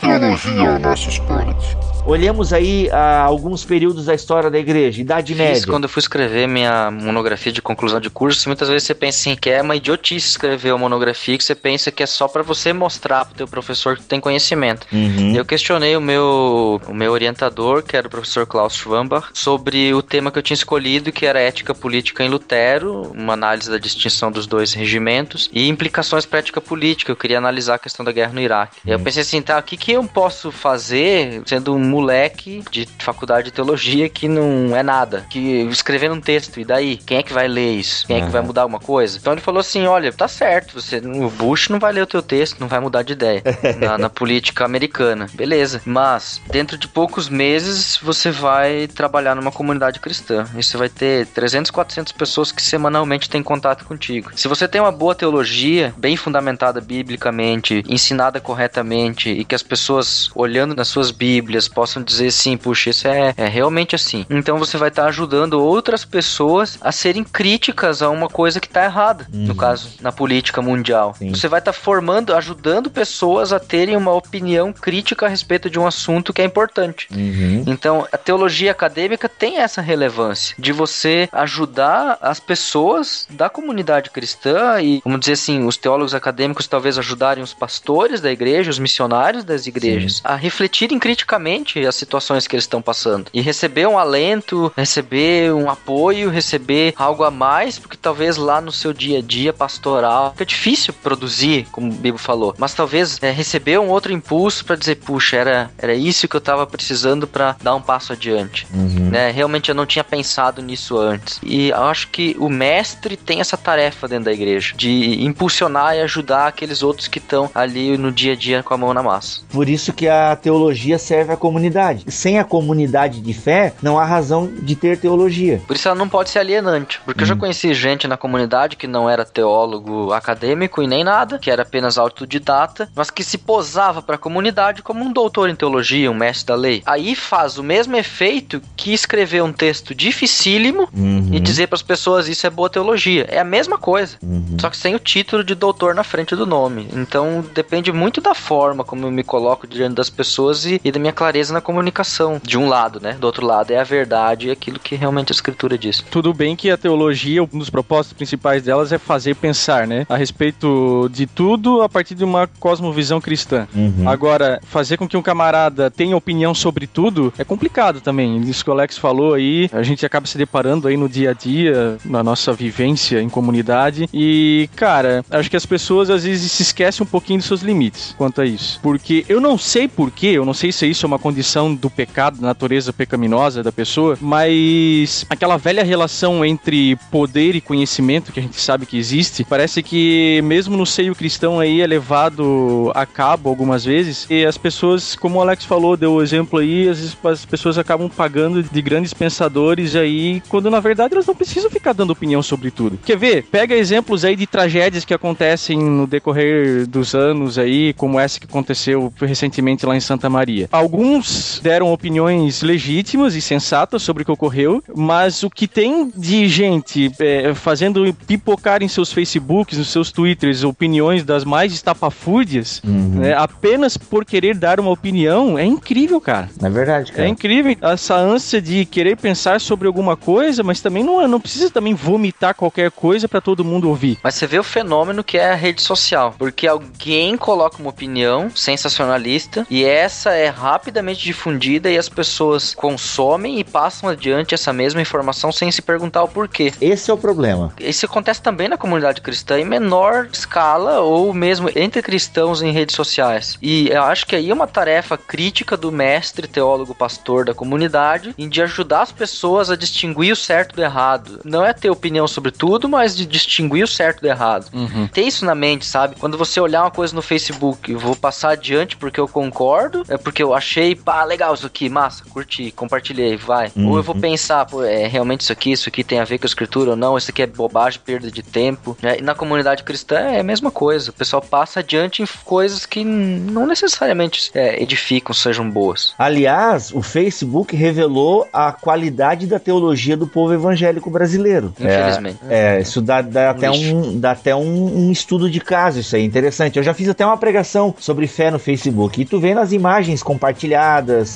[0.00, 1.76] Teologia é o nosso esporte.
[2.06, 5.66] Olhemos aí a alguns períodos da história da igreja, Idade Fiz Média.
[5.66, 9.36] quando eu fui escrever minha monografia de conclusão de curso, muitas vezes você pensa assim,
[9.36, 12.72] que é uma idiotice escrever uma monografia que você pensa que é só pra você
[12.72, 14.86] mostrar pro teu professor que tem conhecimento.
[14.92, 15.34] Uhum.
[15.34, 20.02] Eu questionei o meu, o meu orientador, que era o professor Klaus Schwambach, sobre o
[20.02, 24.32] tema que eu tinha escolhido, que era ética política em Lutero, uma análise da distinção
[24.32, 27.12] dos dois regimentos e implicações para ética política.
[27.12, 28.80] Eu queria analisar a questão da guerra no Iraque.
[28.86, 32.88] Aí eu pensei assim, tá, o que, que eu posso fazer sendo um moleque de
[32.98, 36.96] faculdade de teologia que não é nada, que escrevendo um texto, e daí?
[36.96, 38.06] Quem é que vai ler isso?
[38.06, 39.18] Quem é que vai mudar alguma coisa?
[39.18, 42.22] Então ele falou assim: olha, tá certo, você, o Bush não vai ler o teu
[42.22, 43.42] texto, não vai mudar de ideia
[43.78, 45.26] na, na política americana.
[45.34, 45.82] Beleza.
[45.84, 50.46] Mas, dentro de poucos meses, você vai trabalhar numa comunidade cristã.
[50.56, 54.30] E você vai ter 300, 400 pessoas que semanalmente têm contato contigo.
[54.36, 60.30] Se você tem uma boa teologia, bem fundamentada biblicamente, ensinada corretamente, e que as pessoas,
[60.34, 64.26] olhando nas suas bíblias, possam dizer sim, puxa, isso é, é realmente assim.
[64.28, 68.84] Então você vai estar ajudando outras pessoas a serem críticas a uma coisa que está
[68.84, 69.26] errada.
[69.32, 71.14] No caso, na política mundial.
[71.18, 71.30] Sim.
[71.30, 75.86] Você vai estar formando, ajudando pessoas a terem uma opinião crítica a respeito de um
[75.86, 77.08] assunto que é importante.
[77.10, 77.64] Uhum.
[77.66, 84.82] Então, a teologia acadêmica tem essa relevância de você ajudar as pessoas da comunidade cristã
[84.82, 89.44] e, vamos dizer assim, os teólogos acadêmicos talvez ajudarem os pastores da igreja, os missionários
[89.44, 94.72] das igrejas, a refletirem criticamente as situações que eles estão passando e receber um alento,
[94.76, 99.52] receber um apoio, receber algo a mais, porque talvez lá no seu dia a dia
[99.52, 104.64] pastoral fica difícil produzir, como o Bibo falou, mas talvez é, receber um outro impulso
[104.64, 108.66] para dizer, puxa, era, era isso que eu tava precisando para dar um passo adiante.
[108.72, 109.30] Né?
[109.30, 111.40] Realmente eu não tinha pensado nisso antes.
[111.42, 116.00] E eu acho que o mestre tem essa tarefa dentro da igreja de impulsionar e
[116.00, 119.40] ajudar aqueles outros que estão ali no dia a dia com a mão na massa.
[119.50, 121.59] Por isso que a teologia serve à comunidade.
[122.08, 125.60] Sem a comunidade de fé, não há razão de ter teologia.
[125.66, 127.00] Por isso ela não pode ser alienante.
[127.04, 131.38] Porque eu já conheci gente na comunidade que não era teólogo acadêmico e nem nada,
[131.38, 135.54] que era apenas autodidata, mas que se posava para a comunidade como um doutor em
[135.54, 136.82] teologia, um mestre da lei.
[136.86, 141.28] Aí faz o mesmo efeito que escrever um texto dificílimo Uhum.
[141.32, 143.26] e dizer para as pessoas isso é boa teologia.
[143.28, 144.16] É a mesma coisa,
[144.58, 146.88] só que sem o título de doutor na frente do nome.
[146.92, 150.98] Então depende muito da forma como eu me coloco diante das pessoas e, e da
[150.98, 152.40] minha clareza na comunicação.
[152.42, 153.16] De um lado, né?
[153.18, 156.04] Do outro lado é a verdade e aquilo que realmente a escritura diz.
[156.10, 160.06] Tudo bem que a teologia, um dos propósitos principais delas é fazer pensar, né?
[160.08, 163.66] A respeito de tudo a partir de uma cosmovisão cristã.
[163.74, 164.08] Uhum.
[164.08, 168.40] Agora, fazer com que um camarada tenha opinião sobre tudo é complicado também.
[168.42, 171.32] Isso que o Alex falou aí, a gente acaba se deparando aí no dia a
[171.32, 174.08] dia, na nossa vivência em comunidade.
[174.12, 178.14] E, cara, acho que as pessoas às vezes se esquecem um pouquinho dos seus limites
[178.16, 178.78] quanto a isso.
[178.82, 181.39] Porque eu não sei porquê, eu não sei se isso é uma condição
[181.74, 188.32] do pecado, da natureza pecaminosa da pessoa, mas aquela velha relação entre poder e conhecimento
[188.32, 192.92] que a gente sabe que existe, parece que mesmo no seio cristão aí é levado
[192.94, 196.84] a cabo algumas vezes e as pessoas, como o Alex falou, deu o exemplo aí,
[196.84, 201.70] vezes as pessoas acabam pagando de grandes pensadores aí, quando na verdade elas não precisam
[201.70, 202.98] ficar dando opinião sobre tudo.
[203.04, 203.44] Quer ver?
[203.44, 208.46] Pega exemplos aí de tragédias que acontecem no decorrer dos anos aí, como essa que
[208.46, 210.68] aconteceu recentemente lá em Santa Maria.
[210.70, 211.29] Alguns
[211.62, 217.10] deram opiniões legítimas e sensatas sobre o que ocorreu, mas o que tem de gente
[217.20, 223.96] é, fazendo pipocar em seus Facebooks, nos seus Twitters, opiniões das mais estapafúrdias, né, apenas
[223.96, 226.48] por querer dar uma opinião, é incrível, cara.
[226.62, 227.28] É verdade, É cara.
[227.28, 231.70] incrível essa ânsia de querer pensar sobre alguma coisa, mas também não, é- não precisa
[231.70, 234.18] também vomitar qualquer coisa pra todo mundo ouvir.
[234.22, 236.34] Mas você vê o fenômeno que é a rede social.
[236.38, 243.58] Porque alguém coloca uma opinião sensacionalista e essa é rapidamente difundida e as pessoas consomem
[243.58, 246.72] e passam adiante essa mesma informação sem se perguntar o porquê.
[246.80, 247.72] Esse é o problema.
[247.78, 252.94] Isso acontece também na comunidade cristã em menor escala ou mesmo entre cristãos em redes
[252.94, 253.58] sociais.
[253.60, 258.34] E eu acho que aí é uma tarefa crítica do mestre, teólogo, pastor da comunidade
[258.38, 261.40] em de ajudar as pessoas a distinguir o certo do errado.
[261.44, 264.70] Não é ter opinião sobre tudo, mas de distinguir o certo do errado.
[265.12, 266.16] Ter isso na mente, sabe?
[266.16, 270.16] Quando você olhar uma coisa no Facebook, eu vou passar adiante porque eu concordo, é
[270.16, 273.70] porque eu achei pá, legal isso aqui, massa, curti, compartilhei, vai.
[273.76, 274.20] Ou eu vou Uhum.
[274.20, 276.96] pensar, pô, é realmente isso aqui, isso aqui tem a ver com a escritura ou
[276.96, 278.96] não, isso aqui é bobagem, perda de tempo.
[279.02, 279.18] né?
[279.18, 281.10] E na comunidade cristã é a mesma coisa.
[281.10, 286.14] O pessoal passa adiante em coisas que não necessariamente é, edificam, sejam boas.
[286.18, 291.72] Aliás, o Facebook revelou a qualidade da teologia do povo evangélico brasileiro.
[291.78, 292.38] Infelizmente.
[292.48, 293.94] É, é, isso dá, dá até, lixo.
[293.96, 296.76] um, dá até um, um estudo de caso, isso aí, interessante.
[296.76, 299.20] Eu já fiz até uma pregação sobre fé no Facebook.
[299.20, 300.89] E tu vê nas imagens compartilhadas,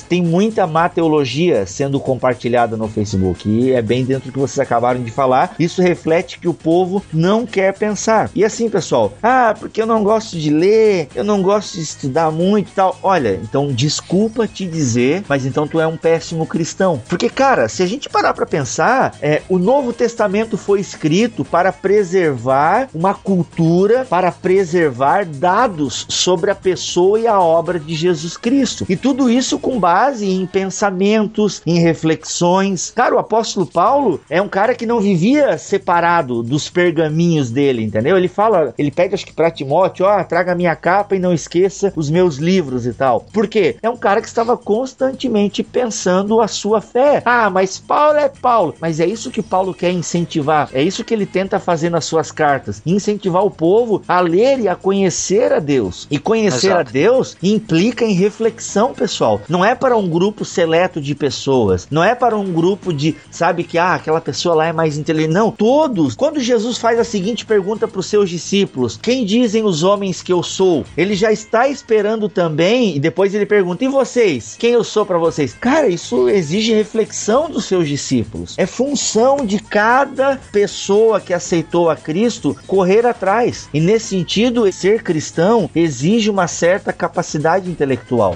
[0.09, 3.47] tem muita má teologia sendo compartilhada no Facebook.
[3.47, 5.55] E é bem dentro do que vocês acabaram de falar.
[5.59, 8.29] Isso reflete que o povo não quer pensar.
[8.35, 12.31] E assim, pessoal, ah, porque eu não gosto de ler, eu não gosto de estudar
[12.31, 12.97] muito e tal.
[13.03, 17.01] Olha, então desculpa te dizer, mas então tu é um péssimo cristão.
[17.07, 21.71] Porque, cara, se a gente parar pra pensar, é, o Novo Testamento foi escrito para
[21.71, 28.85] preservar uma cultura, para preservar dados sobre a pessoa e a obra de Jesus Cristo.
[28.89, 32.91] E tudo isso com base em pensamentos, em reflexões.
[32.95, 38.17] Cara, o apóstolo Paulo é um cara que não vivia separado dos pergaminhos dele, entendeu?
[38.17, 41.33] Ele fala, ele pede acho que pra Timóteo, ó, traga a minha capa e não
[41.33, 43.21] esqueça os meus livros e tal.
[43.21, 43.77] Por quê?
[43.81, 47.21] É um cara que estava constantemente pensando a sua fé.
[47.25, 48.75] Ah, mas Paulo é Paulo.
[48.79, 50.69] Mas é isso que Paulo quer incentivar.
[50.73, 52.81] É isso que ele tenta fazer nas suas cartas.
[52.85, 56.07] Incentivar o povo a ler e a conhecer a Deus.
[56.09, 56.89] E conhecer Exato.
[56.89, 59.34] a Deus implica em reflexão, pessoal.
[59.49, 61.87] Não é para um grupo seleto de pessoas.
[61.89, 65.33] Não é para um grupo de, sabe, que ah, aquela pessoa lá é mais inteligente.
[65.33, 66.15] Não, todos.
[66.15, 70.31] Quando Jesus faz a seguinte pergunta para os seus discípulos: Quem dizem os homens que
[70.31, 70.85] eu sou?
[70.95, 74.55] Ele já está esperando também, e depois ele pergunta: E vocês?
[74.57, 75.53] Quem eu sou para vocês?
[75.53, 78.55] Cara, isso exige reflexão dos seus discípulos.
[78.57, 83.69] É função de cada pessoa que aceitou a Cristo correr atrás.
[83.73, 88.35] E nesse sentido, ser cristão exige uma certa capacidade intelectual.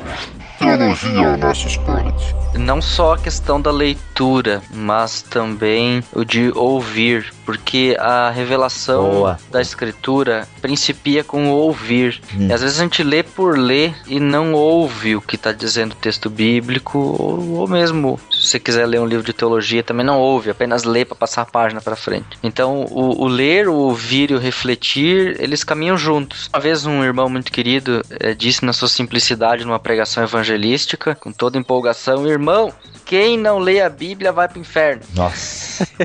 [0.58, 0.89] Teologia
[1.38, 1.80] nossos.
[2.56, 9.40] Não só a questão da leitura, mas também o de ouvir, porque a revelação Boa.
[9.50, 12.22] da escritura principia com o ouvir.
[12.36, 12.46] Hum.
[12.48, 15.94] E às vezes a gente lê por ler e não ouve o que está dizendo
[15.94, 20.06] o texto bíblico, ou, ou mesmo se você quiser ler um livro de teologia, também
[20.06, 22.38] não ouve, apenas lê para passar a página para frente.
[22.44, 26.52] Então, o, o ler, o ouvir e o refletir, eles caminham juntos.
[26.54, 31.32] Uma vez um irmão muito querido eh, disse na sua simplicidade numa pregação evangelística, com
[31.32, 32.72] toda empolgação, irmão,
[33.10, 35.02] quem não lê a Bíblia vai pro inferno.
[35.16, 35.80] Nossa.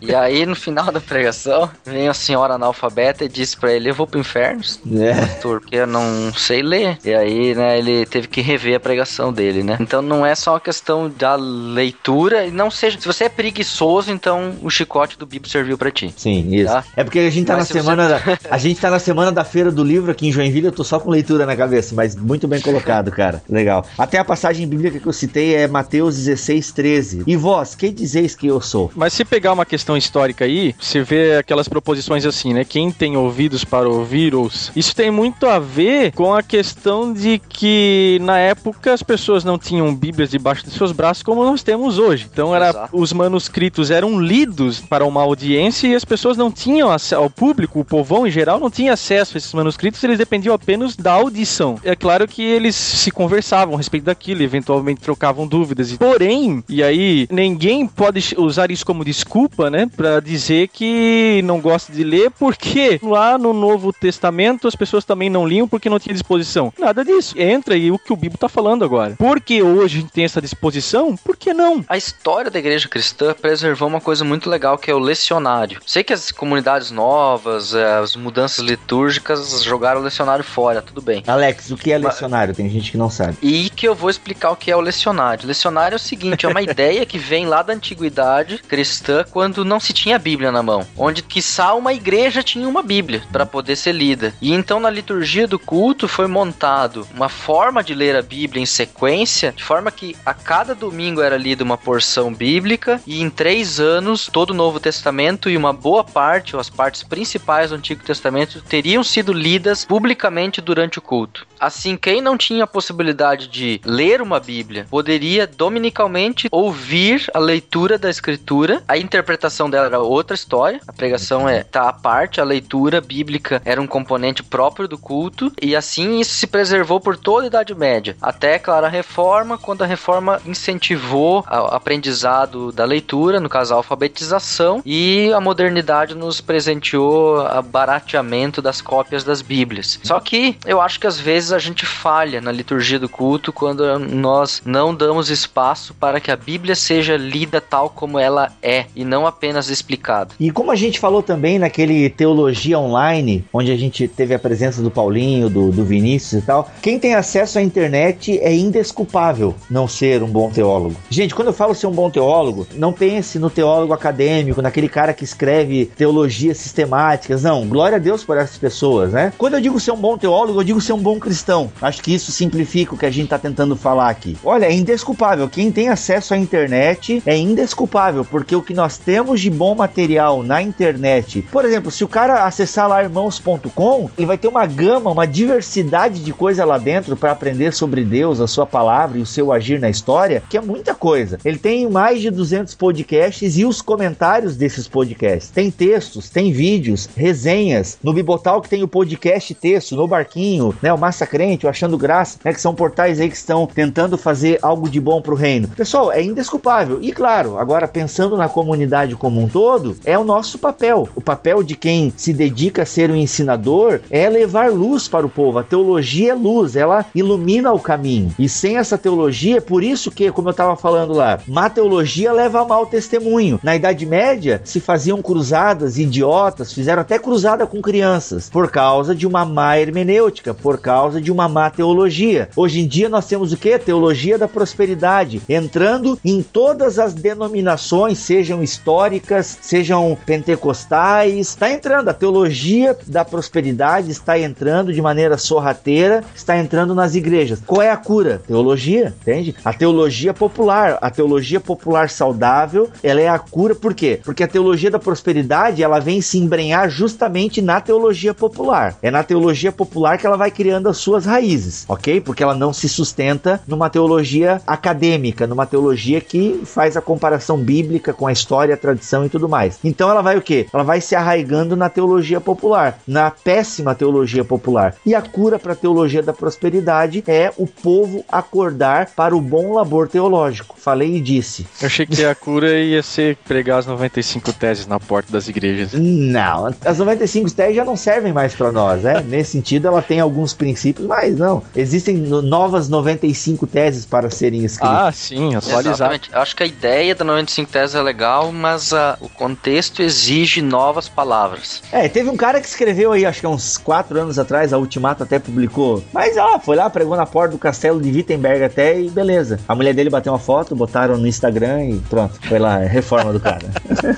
[0.00, 3.94] E aí, no final da pregação, vem a senhora analfabeta e disse pra ele: Eu
[3.94, 4.62] vou pro inferno,
[4.98, 5.14] É.
[5.14, 6.98] pastor, porque eu não sei ler.
[7.04, 9.76] E aí, né, ele teve que rever a pregação dele, né?
[9.80, 12.98] Então não é só uma questão da leitura, e não seja.
[13.00, 16.12] Se você é preguiçoso, então o chicote do Bibo serviu pra ti.
[16.16, 16.72] Sim, isso.
[16.72, 16.84] Tá.
[16.96, 18.98] É porque a gente tá Mas na se semana você- da, a gente tá na
[18.98, 21.94] semana da feira do livro aqui em Joinville, eu tô só com leitura na cabeça,
[21.94, 23.42] mas muito bem colocado, cara.
[23.48, 23.84] Legal.
[23.98, 27.22] Até a passagem bíblica que eu citei é Mateus 16, 13.
[27.26, 28.90] E vós, quem dizeis que eu sou?
[28.94, 32.64] Mas se pegar uma questão histórica aí, você vê aquelas proposições assim, né?
[32.64, 34.72] Quem tem ouvidos para ouvir, ouça.
[34.76, 39.58] Isso tem muito a ver com a questão de que na época as pessoas não
[39.58, 42.28] tinham bíblias debaixo dos seus braços como nós temos hoje.
[42.30, 42.96] Então era Exato.
[42.96, 47.80] os manuscritos eram lidos para uma audiência e as pessoas não tinham acesso ao público,
[47.80, 51.78] o povão em geral não tinha acesso a esses manuscritos, eles dependiam apenas da audição.
[51.84, 55.92] É claro que eles se conversavam a respeito daquilo, eventualmente trocavam dúvidas.
[55.96, 61.92] Porém, e aí ninguém pode usar isso como desculpa, né, Pra dizer que não gosta
[61.92, 66.14] de ler porque lá no Novo Testamento as pessoas também não liam porque não tinha
[66.14, 66.72] disposição.
[66.78, 67.34] Nada disso.
[67.38, 69.14] Entra aí o que o Bíblia tá falando agora.
[69.16, 71.84] Porque hoje a gente tem essa disposição, por que não?
[71.88, 75.80] A história da igreja cristã preservou uma coisa muito legal que é o lecionário.
[75.86, 81.22] Sei que as comunidades novas, eh, as mudanças litúrgicas jogaram o lecionário fora, tudo bem.
[81.26, 82.54] Alex, o que é lecionário?
[82.54, 83.36] Tem gente que não sabe.
[83.42, 85.46] E que eu vou explicar o que é o lecionário.
[85.46, 89.80] Lecionário é o seguinte, é uma ideia que vem lá da antiguidade cristã, quando não
[89.80, 93.92] se tinha Bíblia na mão, onde quiçá uma igreja tinha uma Bíblia para poder ser
[93.92, 94.34] lida.
[94.40, 98.66] E então na liturgia do culto foi montado uma forma de ler a Bíblia em
[98.66, 103.80] sequência, de forma que a cada domingo era lida uma porção bíblica e em três
[103.80, 108.02] anos todo o Novo Testamento e uma boa parte, ou as partes principais do Antigo
[108.02, 111.46] Testamento, teriam sido lidas publicamente durante o culto.
[111.58, 117.98] Assim, quem não tinha a possibilidade de ler uma Bíblia poderia dominicalmente ouvir a leitura
[117.98, 118.82] da Escritura.
[118.86, 120.80] A interpretação dela era outra história.
[120.86, 125.52] A pregação é tá à parte, a leitura bíblica era um componente próprio do culto
[125.60, 128.16] e assim isso se preservou por toda a Idade Média.
[128.20, 133.76] Até, claro, a Reforma, quando a Reforma incentivou o aprendizado da leitura, no caso a
[133.76, 139.98] alfabetização, e a modernidade nos presenteou a barateamento das cópias das Bíblias.
[140.02, 143.52] Só que eu acho que às vezes vezes a gente falha na liturgia do culto
[143.52, 148.86] quando nós não damos espaço para que a Bíblia seja lida tal como ela é
[148.94, 150.34] e não apenas explicada.
[150.40, 154.82] E como a gente falou também naquele Teologia Online, onde a gente teve a presença
[154.82, 159.86] do Paulinho, do, do Vinícius e tal, quem tem acesso à internet é indesculpável não
[159.86, 160.96] ser um bom teólogo.
[161.10, 165.14] Gente, quando eu falo ser um bom teólogo, não pense no teólogo acadêmico, naquele cara
[165.14, 167.42] que escreve teologias sistemáticas.
[167.42, 169.32] Não, glória a Deus por essas pessoas, né?
[169.38, 171.35] Quando eu digo ser um bom teólogo, eu digo ser um bom cristão.
[171.80, 174.36] Acho que isso simplifica o que a gente está tentando falar aqui.
[174.44, 175.48] Olha, é indesculpável.
[175.48, 180.42] Quem tem acesso à internet é indesculpável, porque o que nós temos de bom material
[180.42, 185.10] na internet, por exemplo, se o cara acessar lá irmãos.com, ele vai ter uma gama,
[185.10, 189.26] uma diversidade de coisa lá dentro para aprender sobre Deus, a sua palavra e o
[189.26, 191.38] seu agir na história, que é muita coisa.
[191.44, 195.50] Ele tem mais de 200 podcasts e os comentários desses podcasts.
[195.50, 197.98] Tem textos, tem vídeos, resenhas.
[198.02, 202.38] No Bibotal que tem o podcast texto, no Barquinho, né, o Massacrente, o Achando Graça,
[202.44, 205.68] né, que são portais aí que estão tentando fazer algo de bom pro reino.
[205.68, 206.98] Pessoal, é indesculpável.
[207.02, 211.08] E claro, agora pensando na comunidade como um todo, é o nosso papel.
[211.16, 215.28] O papel de quem se dedica a ser um ensinador é levar luz para o
[215.28, 215.58] povo.
[215.58, 218.32] A teologia é luz, ela ilumina o caminho.
[218.38, 222.60] E sem essa teologia, por isso que, como eu estava falando lá, má teologia leva
[222.60, 223.58] a mau testemunho.
[223.62, 229.26] Na Idade Média, se faziam cruzadas idiotas, fizeram até cruzada com crianças, por causa de
[229.26, 232.48] uma má hermenêutica, por causa de uma má teologia.
[232.56, 233.78] Hoje em dia nós temos o que?
[233.78, 242.08] Teologia da prosperidade, entrando em todas as denominações, sejam históricas, sejam pentecostais, está entrando.
[242.08, 247.62] A teologia da prosperidade está entrando de maneira sorrateira, está entrando nas igrejas.
[247.66, 248.42] Qual é a cura?
[248.46, 249.54] Teologia, entende?
[249.64, 254.20] A teologia popular, a teologia popular saudável, ela é a cura, por quê?
[254.24, 258.96] Porque a teologia da prosperidade, ela vem se embrenhar justamente na teologia popular.
[259.02, 262.20] É na teologia popular que ela vai criando as suas raízes, ok?
[262.20, 268.12] Porque ela não se sustenta numa teologia acadêmica, numa teologia que faz a comparação bíblica
[268.12, 269.78] com a história, a tradição e tudo mais.
[269.84, 270.66] Então ela vai o quê?
[270.72, 274.96] Ela vai se arraigando na teologia popular, na péssima teologia popular.
[275.06, 279.74] E a cura para a teologia da prosperidade é o povo acordar para o bom
[279.74, 280.74] labor teológico.
[280.76, 281.68] Falei e disse.
[281.80, 285.92] Eu achei que a cura ia ser pregar as 95 teses na porta das igrejas.
[285.92, 289.20] Não, as 95 teses já não servem mais para nós, né?
[289.20, 291.62] Nesse sentido, ela tem alguns princípios, mas não.
[291.74, 294.96] Existem no- novas 95 teses para serem escritas.
[294.96, 296.20] Ah, sim, atualizar.
[296.32, 301.08] Acho que a ideia da 95 teses é legal, mas ah, o contexto exige novas
[301.08, 301.82] palavras.
[301.92, 304.78] É, teve um cara que escreveu aí, acho que há uns 4 anos atrás, a
[304.78, 306.02] Ultimato até publicou.
[306.12, 309.60] Mas ela foi lá, pregou na porta do castelo de Wittenberg até e beleza.
[309.68, 312.38] A mulher dele bateu uma foto, botaram no Instagram e pronto.
[312.48, 313.66] Foi lá, é reforma do cara.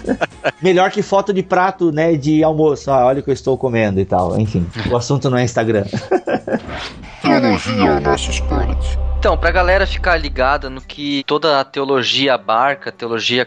[0.62, 2.90] Melhor que foto de prato, né, de almoço.
[2.90, 4.38] Ah, olha o que eu estou comendo e tal.
[4.38, 5.84] Enfim, o assunto não é Instagram.
[7.22, 8.98] Teologia ao nosso esporte.
[9.18, 13.44] Então, pra galera ficar ligada no que toda a teologia abarca, teologia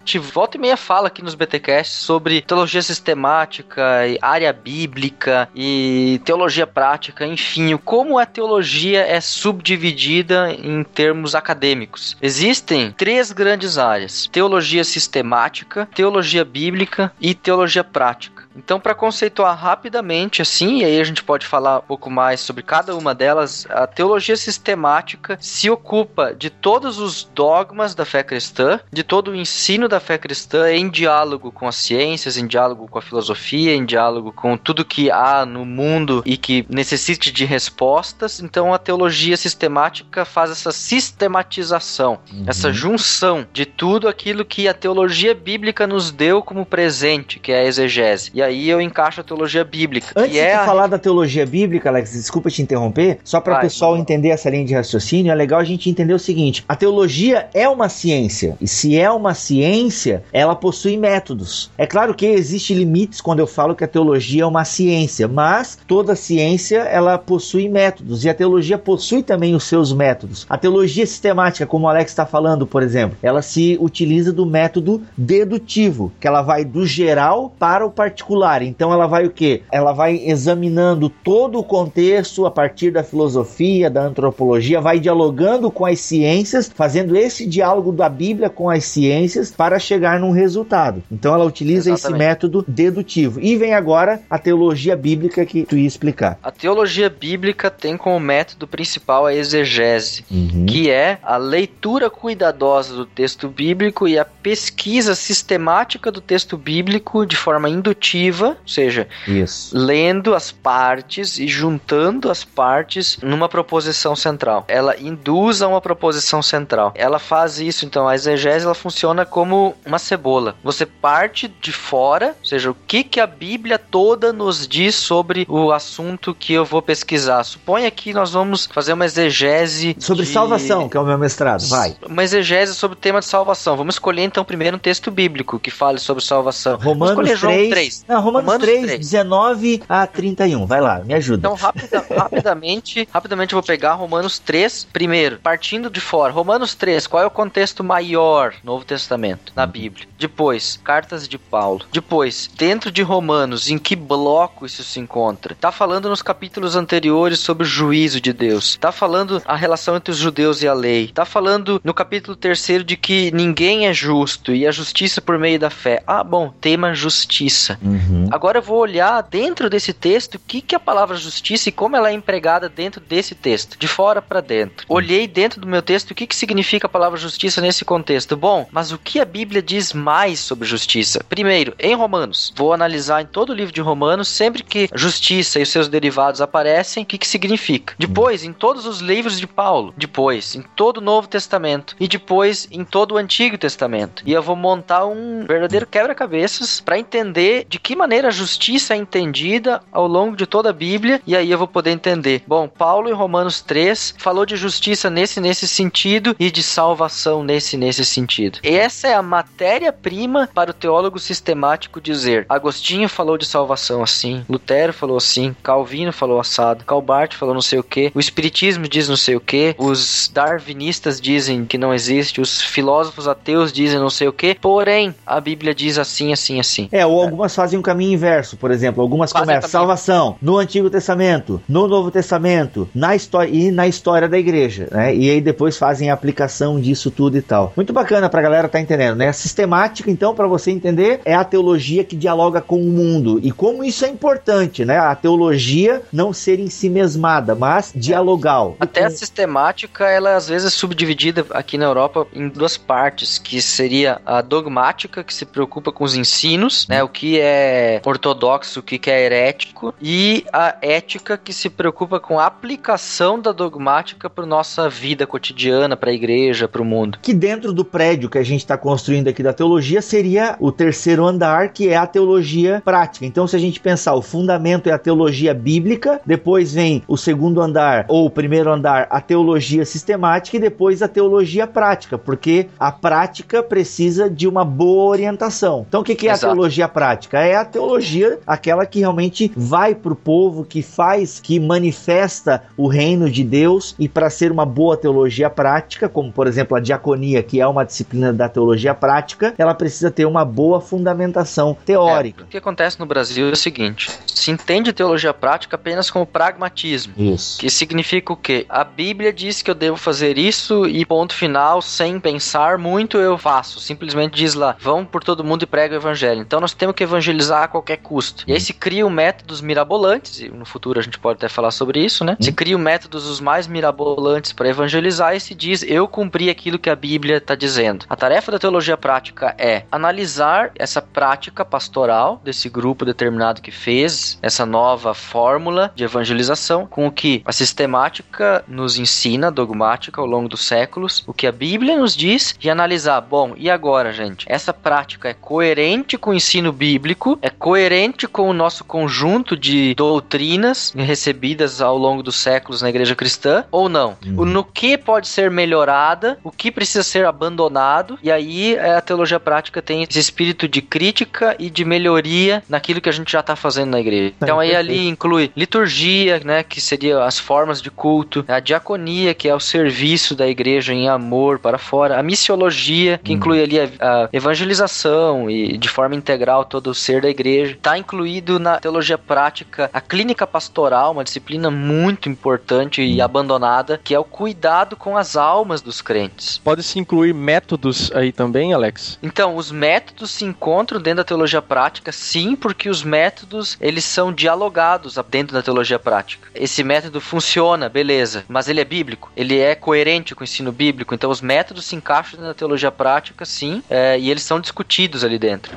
[0.00, 5.48] a gente volta e meia fala aqui nos BTcasts sobre teologia sistemática, e área bíblica
[5.54, 12.16] e teologia prática, enfim, como a teologia é subdividida em termos acadêmicos.
[12.20, 18.39] Existem três grandes áreas: teologia sistemática, teologia bíblica e teologia prática.
[18.56, 22.62] Então, para conceituar rapidamente assim, e aí a gente pode falar um pouco mais sobre
[22.62, 28.80] cada uma delas, a teologia sistemática se ocupa de todos os dogmas da fé cristã,
[28.92, 32.98] de todo o ensino da fé cristã em diálogo com as ciências, em diálogo com
[32.98, 38.40] a filosofia, em diálogo com tudo que há no mundo e que necessite de respostas.
[38.40, 45.34] Então, a teologia sistemática faz essa sistematização, essa junção de tudo aquilo que a teologia
[45.34, 48.32] bíblica nos deu como presente, que é a exegese.
[48.40, 51.44] E aí eu encaixo a teologia bíblica, Antes que é de a falar da teologia
[51.44, 53.98] bíblica, Alex, desculpa te interromper, só para o pessoal lá.
[53.98, 57.68] entender essa linha de raciocínio, é legal a gente entender o seguinte: a teologia é
[57.68, 61.70] uma ciência, e se é uma ciência, ela possui métodos.
[61.76, 65.78] É claro que existem limites quando eu falo que a teologia é uma ciência, mas
[65.86, 70.46] toda ciência ela possui métodos, e a teologia possui também os seus métodos.
[70.48, 75.02] A teologia sistemática, como o Alex está falando, por exemplo, ela se utiliza do método
[75.14, 78.29] dedutivo, que ela vai do geral para o particular.
[78.66, 79.62] Então ela vai o quê?
[79.72, 85.84] Ela vai examinando todo o contexto a partir da filosofia, da antropologia, vai dialogando com
[85.84, 91.02] as ciências, fazendo esse diálogo da Bíblia com as ciências para chegar num resultado.
[91.10, 92.18] Então ela utiliza esse Exatamente.
[92.28, 93.40] método dedutivo.
[93.40, 96.38] E vem agora a teologia bíblica que tu ia explicar.
[96.42, 100.66] A teologia bíblica tem como método principal a exegese, Uhum.
[100.66, 107.26] que é a leitura cuidadosa do texto bíblico e a pesquisa sistemática do texto bíblico
[107.26, 109.70] de forma indutiva expositiva, ou seja, Isso.
[109.76, 114.64] lendo as partes e juntando as partes numa proposição central.
[114.68, 116.92] Ela induz a uma proposição central.
[116.94, 120.54] Ela faz isso, então a exegese ela funciona como uma cebola.
[120.62, 125.46] Você parte de fora, ou seja, o que que a Bíblia toda nos diz sobre
[125.48, 127.42] o assunto que eu vou pesquisar.
[127.44, 131.66] Suponha que nós vamos fazer uma exegese Sobre de- salvação, que é o meu mestrado.
[131.68, 131.96] Vai.
[132.06, 133.76] uma exegese sobre o tema de salvação.
[133.76, 136.76] Vamos escolher então primeiro um texto bíblico que fale sobre salvação.
[136.76, 137.70] Romanos Vamos escolher João 3.
[137.70, 138.04] 3.
[138.10, 138.98] Não, Romanos, Romanos 3, 3.
[139.00, 140.66] 19 a 31.
[140.66, 141.38] Vai lá, me ajuda.
[141.48, 146.32] Então, rapida- rapidamente, rapidamente eu vou pegar Romanos 3 primeiro, partindo de fora.
[146.32, 150.06] Romanos 3, qual é o contexto maior Novo Testamento na Bíblia?
[150.18, 151.82] Depois, cartas de Paulo.
[151.92, 155.54] Depois, dentro de Romanos, em que bloco isso se encontra?
[155.60, 158.76] Tá falando nos capítulos anteriores sobre o juízo de Deus.
[158.80, 161.08] Tá falando a relação entre os judeus e a lei.
[161.14, 165.58] Tá falando no capítulo terceiro de que ninguém é justo e a justiça por meio
[165.58, 166.02] da fé.
[166.06, 167.78] Ah, bom, tema justiça.
[167.82, 167.99] Uhum.
[168.30, 171.72] Agora eu vou olhar dentro desse texto o que, que é a palavra justiça e
[171.72, 174.86] como ela é empregada dentro desse texto, de fora para dentro.
[174.88, 178.36] Olhei dentro do meu texto o que, que significa a palavra justiça nesse contexto.
[178.36, 181.24] Bom, mas o que a Bíblia diz mais sobre justiça?
[181.28, 182.52] Primeiro, em Romanos.
[182.56, 186.40] Vou analisar em todo o livro de Romanos, sempre que justiça e os seus derivados
[186.40, 187.94] aparecem, o que, que significa.
[187.98, 189.94] Depois, em todos os livros de Paulo.
[189.96, 191.96] Depois, em todo o Novo Testamento.
[191.98, 194.22] E depois, em todo o Antigo Testamento.
[194.26, 198.96] E eu vou montar um verdadeiro quebra-cabeças para entender de que maneira a justiça é
[198.96, 201.20] entendida ao longo de toda a Bíblia.
[201.26, 202.42] E aí eu vou poder entender.
[202.46, 207.76] Bom, Paulo em Romanos 3 falou de justiça nesse nesse sentido e de salvação nesse
[207.76, 208.58] nesse sentido.
[208.62, 212.46] Essa é a matéria-prima para o teólogo sistemático dizer.
[212.48, 217.78] Agostinho falou de salvação assim, Lutero falou assim, Calvino falou assado, Calbart falou não sei
[217.78, 222.40] o que, o Espiritismo diz não sei o que, os darwinistas dizem que não existe,
[222.40, 226.88] os filósofos ateus dizem não sei o que, porém a Bíblia diz assim, assim, assim.
[226.92, 231.60] É, ou algumas fazem um caminho inverso, por exemplo, algumas começam salvação no Antigo Testamento,
[231.68, 235.14] no Novo Testamento, na história e na história da igreja, né?
[235.14, 237.72] E aí depois fazem a aplicação disso tudo e tal.
[237.74, 239.28] Muito bacana pra galera tá entendendo, né?
[239.28, 243.50] A sistemática, então, pra você entender, é a teologia que dialoga com o mundo e
[243.50, 244.98] como isso é importante, né?
[244.98, 248.76] A teologia não ser em si mesmada, mas dialogal.
[248.78, 253.62] Até a sistemática, ela às vezes é subdividida aqui na Europa em duas partes, que
[253.62, 257.69] seria a dogmática, que se preocupa com os ensinos, né, o que é
[258.04, 263.38] ortodoxo, o que que é herético, e a ética, que se preocupa com a aplicação
[263.40, 267.18] da dogmática para nossa vida cotidiana, para a igreja, para o mundo.
[267.20, 271.24] que dentro do prédio que a gente está construindo aqui da teologia seria o terceiro
[271.26, 273.26] andar, que é a teologia prática.
[273.26, 277.60] Então, se a gente pensar, o fundamento é a teologia bíblica, depois vem o segundo
[277.60, 282.92] andar ou o primeiro andar, a teologia sistemática e depois a teologia prática, porque a
[282.92, 285.84] prática precisa de uma boa orientação.
[285.88, 286.46] Então, o que, que é Exato.
[286.46, 287.40] a teologia prática?
[287.40, 292.88] É a teologia, aquela que realmente vai para o povo, que faz, que manifesta o
[292.88, 297.42] reino de Deus e para ser uma boa teologia prática, como por exemplo a diaconia,
[297.42, 302.42] que é uma disciplina da teologia prática, ela precisa ter uma boa fundamentação teórica.
[302.42, 306.26] É, o que acontece no Brasil é o seguinte: se entende teologia prática apenas como
[306.26, 307.14] pragmatismo.
[307.16, 307.58] Isso.
[307.58, 308.66] Que significa o quê?
[308.68, 313.36] A Bíblia diz que eu devo fazer isso e ponto final, sem pensar muito, eu
[313.36, 313.80] faço.
[313.80, 316.40] Simplesmente diz lá, vão por todo mundo e prega o evangelho.
[316.40, 318.44] Então nós temos que evangelizar a qualquer custo.
[318.46, 322.04] E aí se criam métodos mirabolantes, e no futuro a gente pode até falar sobre
[322.04, 322.36] isso, né?
[322.40, 326.90] Se criam métodos os mais mirabolantes para evangelizar e se diz, eu cumpri aquilo que
[326.90, 328.06] a Bíblia está dizendo.
[328.08, 334.38] A tarefa da teologia prática é analisar essa prática pastoral desse grupo determinado que fez
[334.42, 340.48] essa nova fórmula de evangelização com o que a sistemática nos ensina, dogmática ao longo
[340.48, 344.46] dos séculos, o que a Bíblia nos diz e analisar, bom, e agora, gente?
[344.48, 349.94] Essa prática é coerente com o ensino bíblico, é coerente com o nosso conjunto de
[349.94, 354.16] doutrinas recebidas ao longo dos séculos na igreja cristã ou não?
[354.36, 359.00] O no que pode ser melhorada, o que precisa ser abandonado, e aí é, a
[359.00, 363.40] teologia prática tem esse espírito de crítica e de melhoria naquilo que a gente já
[363.40, 364.34] está fazendo na igreja.
[364.40, 369.48] Então aí ali inclui liturgia, né, que seria as formas de culto, a diaconia, que
[369.48, 373.88] é o serviço da igreja em amor para fora, a missiologia, que inclui ali a,
[374.00, 377.72] a evangelização e de forma integral todo o ser da igreja.
[377.72, 384.14] Está incluído na teologia prática a clínica pastoral, uma disciplina muito importante e abandonada, que
[384.14, 386.58] é o cuidado com as almas dos crentes.
[386.58, 389.18] Pode-se incluir métodos aí também, Alex?
[389.22, 394.32] Então, os métodos se encontram dentro da teologia prática, sim, porque os métodos, eles são
[394.32, 396.48] dialogados dentro da teologia prática.
[396.54, 401.14] Esse método funciona, beleza, mas ele é bíblico, ele é coerente com o ensino bíblico,
[401.14, 405.38] então os métodos se encaixam na teologia prática, sim, é, e eles são discutidos ali
[405.38, 405.72] dentro.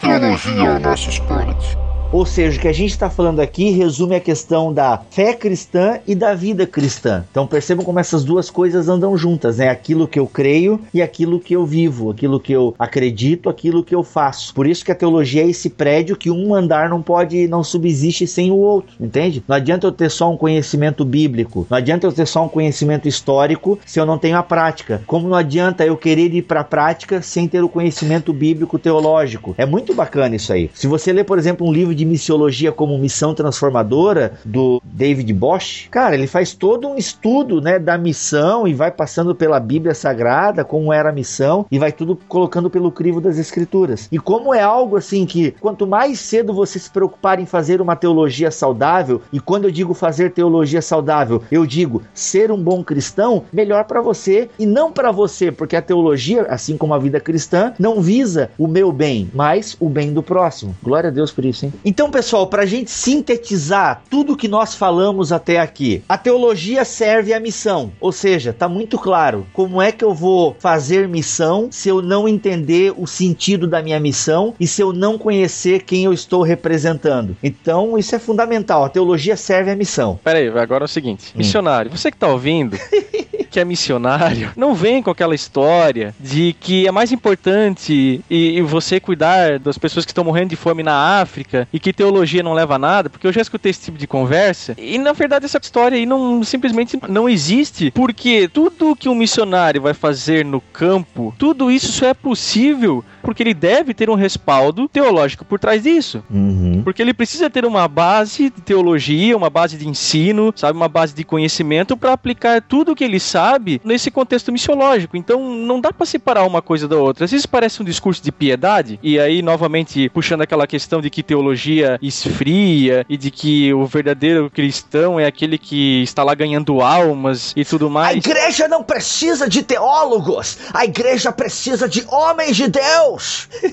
[0.00, 1.89] Teologia nosso esporte.
[2.12, 6.00] Ou seja, o que a gente está falando aqui resume a questão da fé cristã
[6.04, 7.24] e da vida cristã.
[7.30, 9.68] Então percebam como essas duas coisas andam juntas, né?
[9.68, 13.94] Aquilo que eu creio e aquilo que eu vivo, aquilo que eu acredito, aquilo que
[13.94, 14.52] eu faço.
[14.52, 18.26] Por isso que a teologia é esse prédio que um andar não pode, não subsiste
[18.26, 19.40] sem o outro, entende?
[19.46, 23.06] Não adianta eu ter só um conhecimento bíblico, não adianta eu ter só um conhecimento
[23.06, 25.00] histórico se eu não tenho a prática.
[25.06, 29.54] Como não adianta eu querer ir para a prática sem ter o conhecimento bíblico teológico.
[29.56, 30.68] É muito bacana isso aí.
[30.74, 35.88] Se você ler, por exemplo, um livro de missiologia como missão transformadora do David Bosch,
[35.90, 40.64] cara, ele faz todo um estudo, né, da missão e vai passando pela Bíblia Sagrada,
[40.64, 44.08] como era a missão e vai tudo colocando pelo crivo das escrituras.
[44.10, 47.96] E como é algo assim que quanto mais cedo você se preocupar em fazer uma
[47.96, 53.44] teologia saudável, e quando eu digo fazer teologia saudável, eu digo ser um bom cristão,
[53.52, 57.72] melhor para você e não para você, porque a teologia, assim como a vida cristã,
[57.78, 60.76] não visa o meu bem, mas o bem do próximo.
[60.82, 61.72] Glória a Deus por isso, hein?
[61.90, 67.34] Então, pessoal, para a gente sintetizar tudo que nós falamos até aqui, a teologia serve
[67.34, 71.88] à missão, ou seja, tá muito claro como é que eu vou fazer missão se
[71.88, 76.12] eu não entender o sentido da minha missão e se eu não conhecer quem eu
[76.12, 77.36] estou representando.
[77.42, 78.84] Então, isso é fundamental.
[78.84, 80.20] A teologia serve à missão.
[80.22, 82.78] Pera aí, agora é o seguinte: missionário, você que tá ouvindo.
[83.50, 88.62] que é missionário, não vem com aquela história de que é mais importante e, e
[88.62, 92.52] você cuidar das pessoas que estão morrendo de fome na África e que teologia não
[92.52, 95.58] leva a nada, porque eu já escutei esse tipo de conversa e na verdade essa
[95.60, 101.34] história aí não simplesmente não existe, porque tudo que um missionário vai fazer no campo,
[101.38, 106.22] tudo isso só é possível porque ele deve ter um respaldo teológico por trás disso.
[106.30, 106.82] Uhum.
[106.84, 111.14] Porque ele precisa ter uma base de teologia, uma base de ensino, sabe, uma base
[111.14, 115.16] de conhecimento para aplicar tudo o que ele sabe nesse contexto missiológico.
[115.16, 117.24] Então não dá para separar uma coisa da outra.
[117.24, 121.22] Às vezes parece um discurso de piedade e aí novamente puxando aquela questão de que
[121.22, 127.52] teologia esfria e de que o verdadeiro cristão é aquele que está lá ganhando almas
[127.56, 128.16] e tudo A mais.
[128.16, 133.19] igreja não precisa de teólogos, a igreja precisa de homens de Deus.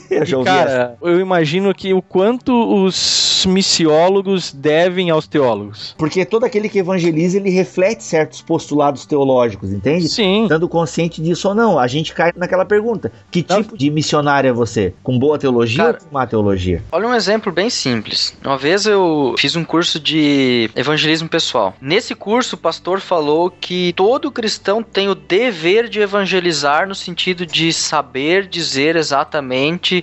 [0.10, 0.66] Eu já ouvi essa.
[0.66, 2.52] cara, eu imagino que o quanto
[2.84, 5.96] os missiólogos devem aos teólogos.
[5.98, 10.08] Porque todo aquele que evangeliza, ele reflete certos postulados teológicos, entende?
[10.10, 10.44] Sim.
[10.44, 13.62] Estando consciente disso ou não, a gente cai naquela pergunta: que Não.
[13.62, 14.94] tipo de missionário é você?
[15.04, 16.84] Com boa teologia Cara, ou com má teologia?
[16.92, 18.36] Olha um exemplo bem simples.
[18.44, 21.74] Uma vez eu fiz um curso de evangelismo pessoal.
[21.82, 27.46] Nesse curso, o pastor falou que todo cristão tem o dever de evangelizar no sentido
[27.46, 29.27] de saber dizer exatamente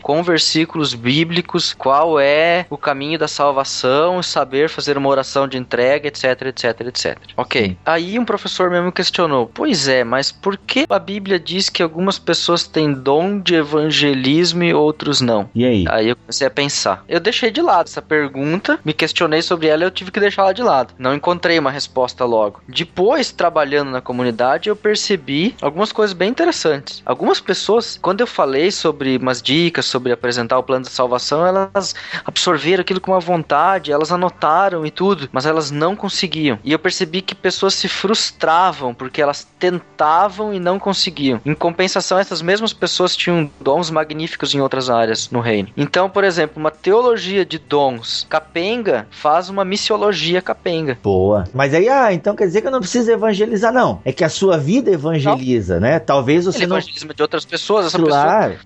[0.02, 6.08] com versículos bíblicos qual é o caminho da salvação, saber fazer uma oração de entrega,
[6.08, 7.18] etc, etc, etc.
[7.36, 7.76] Ok.
[7.84, 12.18] Aí um professor mesmo questionou: Pois é, mas por que a Bíblia diz que algumas
[12.18, 15.48] pessoas têm dom de evangelismo e outros não?
[15.54, 15.84] E aí?
[15.88, 17.04] Aí eu comecei a pensar.
[17.08, 20.42] Eu deixei de lado essa pergunta, me questionei sobre ela e eu tive que deixar
[20.42, 20.94] ela de lado.
[20.98, 22.60] Não encontrei uma resposta logo.
[22.68, 27.02] Depois, trabalhando na comunidade, eu percebi algumas coisas bem interessantes.
[27.04, 31.94] Algumas pessoas, quando eu falei sobre umas dicas, sobre apresentar o plano de salvação, elas
[32.24, 36.58] absorveram aquilo com uma vontade, elas anotaram e tudo, mas elas não conseguiam.
[36.64, 41.40] E eu percebi que pessoas se frustravam porque elas tentavam e não conseguiam.
[41.44, 45.68] Em compensação, essas mesmas pessoas tinham dons magníficos em outras áreas no reino.
[45.76, 50.98] Então, por exemplo, uma teologia de dons capenga faz uma missiologia capenga.
[51.02, 51.44] Boa.
[51.52, 54.00] Mas aí, ah, então quer dizer que eu não preciso evangelizar, não.
[54.04, 55.98] É que a sua vida evangeliza, né?
[55.98, 56.76] Talvez você Ele não.
[56.76, 58.58] evangelismo de outras pessoas, essa pessoa Claro.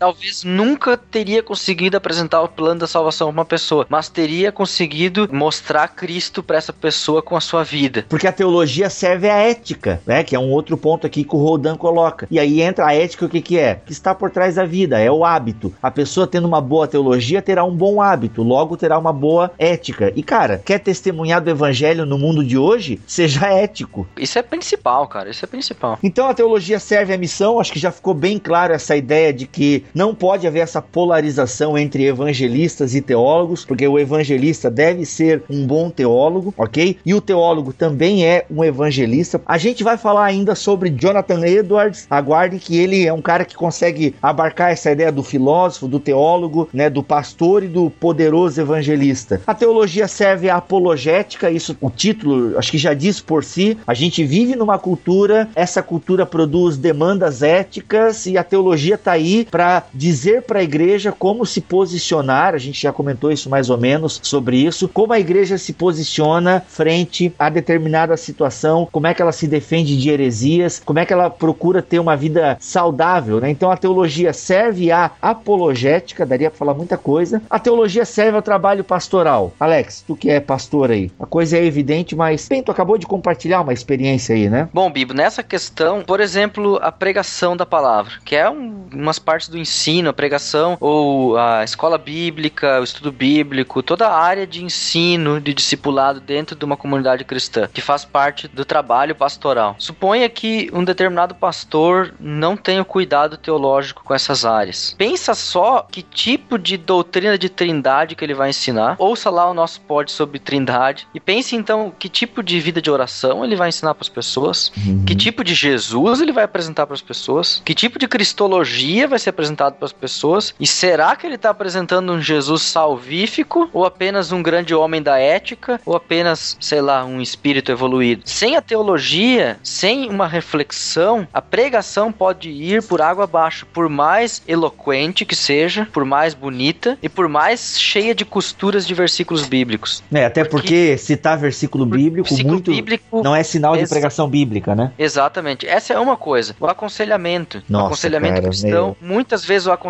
[0.45, 5.89] Nunca teria conseguido apresentar o plano da salvação pra uma pessoa, mas teria conseguido mostrar
[5.89, 8.05] Cristo pra essa pessoa com a sua vida.
[8.09, 10.23] Porque a teologia serve à ética, né?
[10.25, 12.27] Que é um outro ponto aqui que o Rodan coloca.
[12.31, 13.81] E aí entra a ética, o que que é?
[13.85, 15.75] Que está por trás da vida, é o hábito.
[15.83, 20.13] A pessoa tendo uma boa teologia terá um bom hábito, logo terá uma boa ética.
[20.15, 23.01] E cara, quer testemunhar do evangelho no mundo de hoje?
[23.07, 24.07] Seja ético.
[24.17, 25.99] Isso é principal, cara, isso é principal.
[26.03, 29.47] Então a teologia serve à missão, acho que já ficou bem claro essa ideia de
[29.47, 35.43] que não pode haver essa polarização entre evangelistas e teólogos, porque o evangelista deve ser
[35.49, 36.99] um bom teólogo, ok?
[37.05, 39.41] E o teólogo também é um evangelista.
[39.47, 43.55] A gente vai falar ainda sobre Jonathan Edwards, aguardem que ele é um cara que
[43.55, 49.41] consegue abarcar essa ideia do filósofo, do teólogo, né, do pastor e do poderoso evangelista.
[49.47, 53.79] A teologia serve à apologética, isso o título acho que já diz por si.
[53.87, 59.47] A gente vive numa cultura, essa cultura produz demandas éticas e a teologia tá aí
[59.51, 63.71] para dizer dizer para a igreja como se posicionar, a gente já comentou isso mais
[63.71, 69.15] ou menos sobre isso, como a igreja se posiciona frente a determinada situação, como é
[69.15, 73.41] que ela se defende de heresias, como é que ela procura ter uma vida saudável,
[73.41, 73.49] né?
[73.49, 77.41] Então a teologia serve à apologética, daria para falar muita coisa.
[77.49, 79.53] A teologia serve ao trabalho pastoral.
[79.61, 83.07] Alex, tu que é pastor aí, a coisa é evidente, mas bem, tu acabou de
[83.07, 84.69] compartilhar uma experiência aí, né?
[84.75, 89.49] Bom, Bibo, nessa questão, por exemplo, a pregação da palavra, que é um, umas partes
[89.49, 94.63] do ensino, a pregação, ou a escola bíblica, o estudo bíblico, toda a área de
[94.65, 99.77] ensino, de discipulado dentro de uma comunidade cristã, que faz parte do trabalho pastoral.
[99.79, 104.95] Suponha que um determinado pastor não tenha o cuidado teológico com essas áreas.
[104.99, 108.97] Pensa só que tipo de doutrina de trindade que ele vai ensinar.
[108.99, 112.91] Ouça lá o nosso pod sobre trindade e pense então que tipo de vida de
[112.91, 115.05] oração ele vai ensinar para as pessoas, Uhum.
[115.05, 119.19] que tipo de Jesus ele vai apresentar para as pessoas, que tipo de cristologia vai
[119.19, 123.85] ser apresentado para as pessoas e será que ele está apresentando um Jesus salvífico ou
[123.85, 128.23] apenas um grande homem da ética ou apenas, sei lá, um espírito evoluído?
[128.25, 134.43] Sem a teologia, sem uma reflexão, a pregação pode ir por água abaixo, por mais
[134.47, 140.03] eloquente que seja, por mais bonita e por mais cheia de costuras de versículos bíblicos.
[140.13, 144.75] É, até porque, citar versículo bíblico Versículo muito bíblico não é sinal de pregação bíblica,
[144.75, 144.93] né?
[144.99, 145.67] Exatamente.
[145.67, 146.55] Essa é uma coisa.
[146.61, 147.63] O aconselhamento.
[147.69, 148.97] Nossa, o aconselhamento cara, cristão.
[149.01, 149.88] Muitas vezes o aconselhamento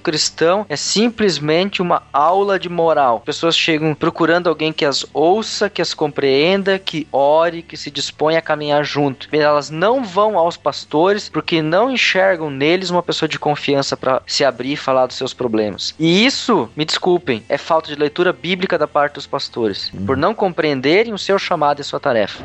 [0.00, 3.20] cristão é simplesmente uma aula de moral.
[3.20, 8.36] Pessoas chegam procurando alguém que as ouça, que as compreenda, que ore, que se dispõe
[8.36, 9.28] a caminhar junto.
[9.32, 14.44] Elas não vão aos pastores porque não enxergam neles uma pessoa de confiança para se
[14.44, 15.94] abrir e falar dos seus problemas.
[15.98, 20.34] E isso, me desculpem, é falta de leitura bíblica da parte dos pastores, por não
[20.34, 22.42] compreenderem o seu chamado e sua tarefa.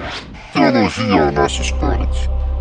[0.54, 1.58] Teologia ao nosso.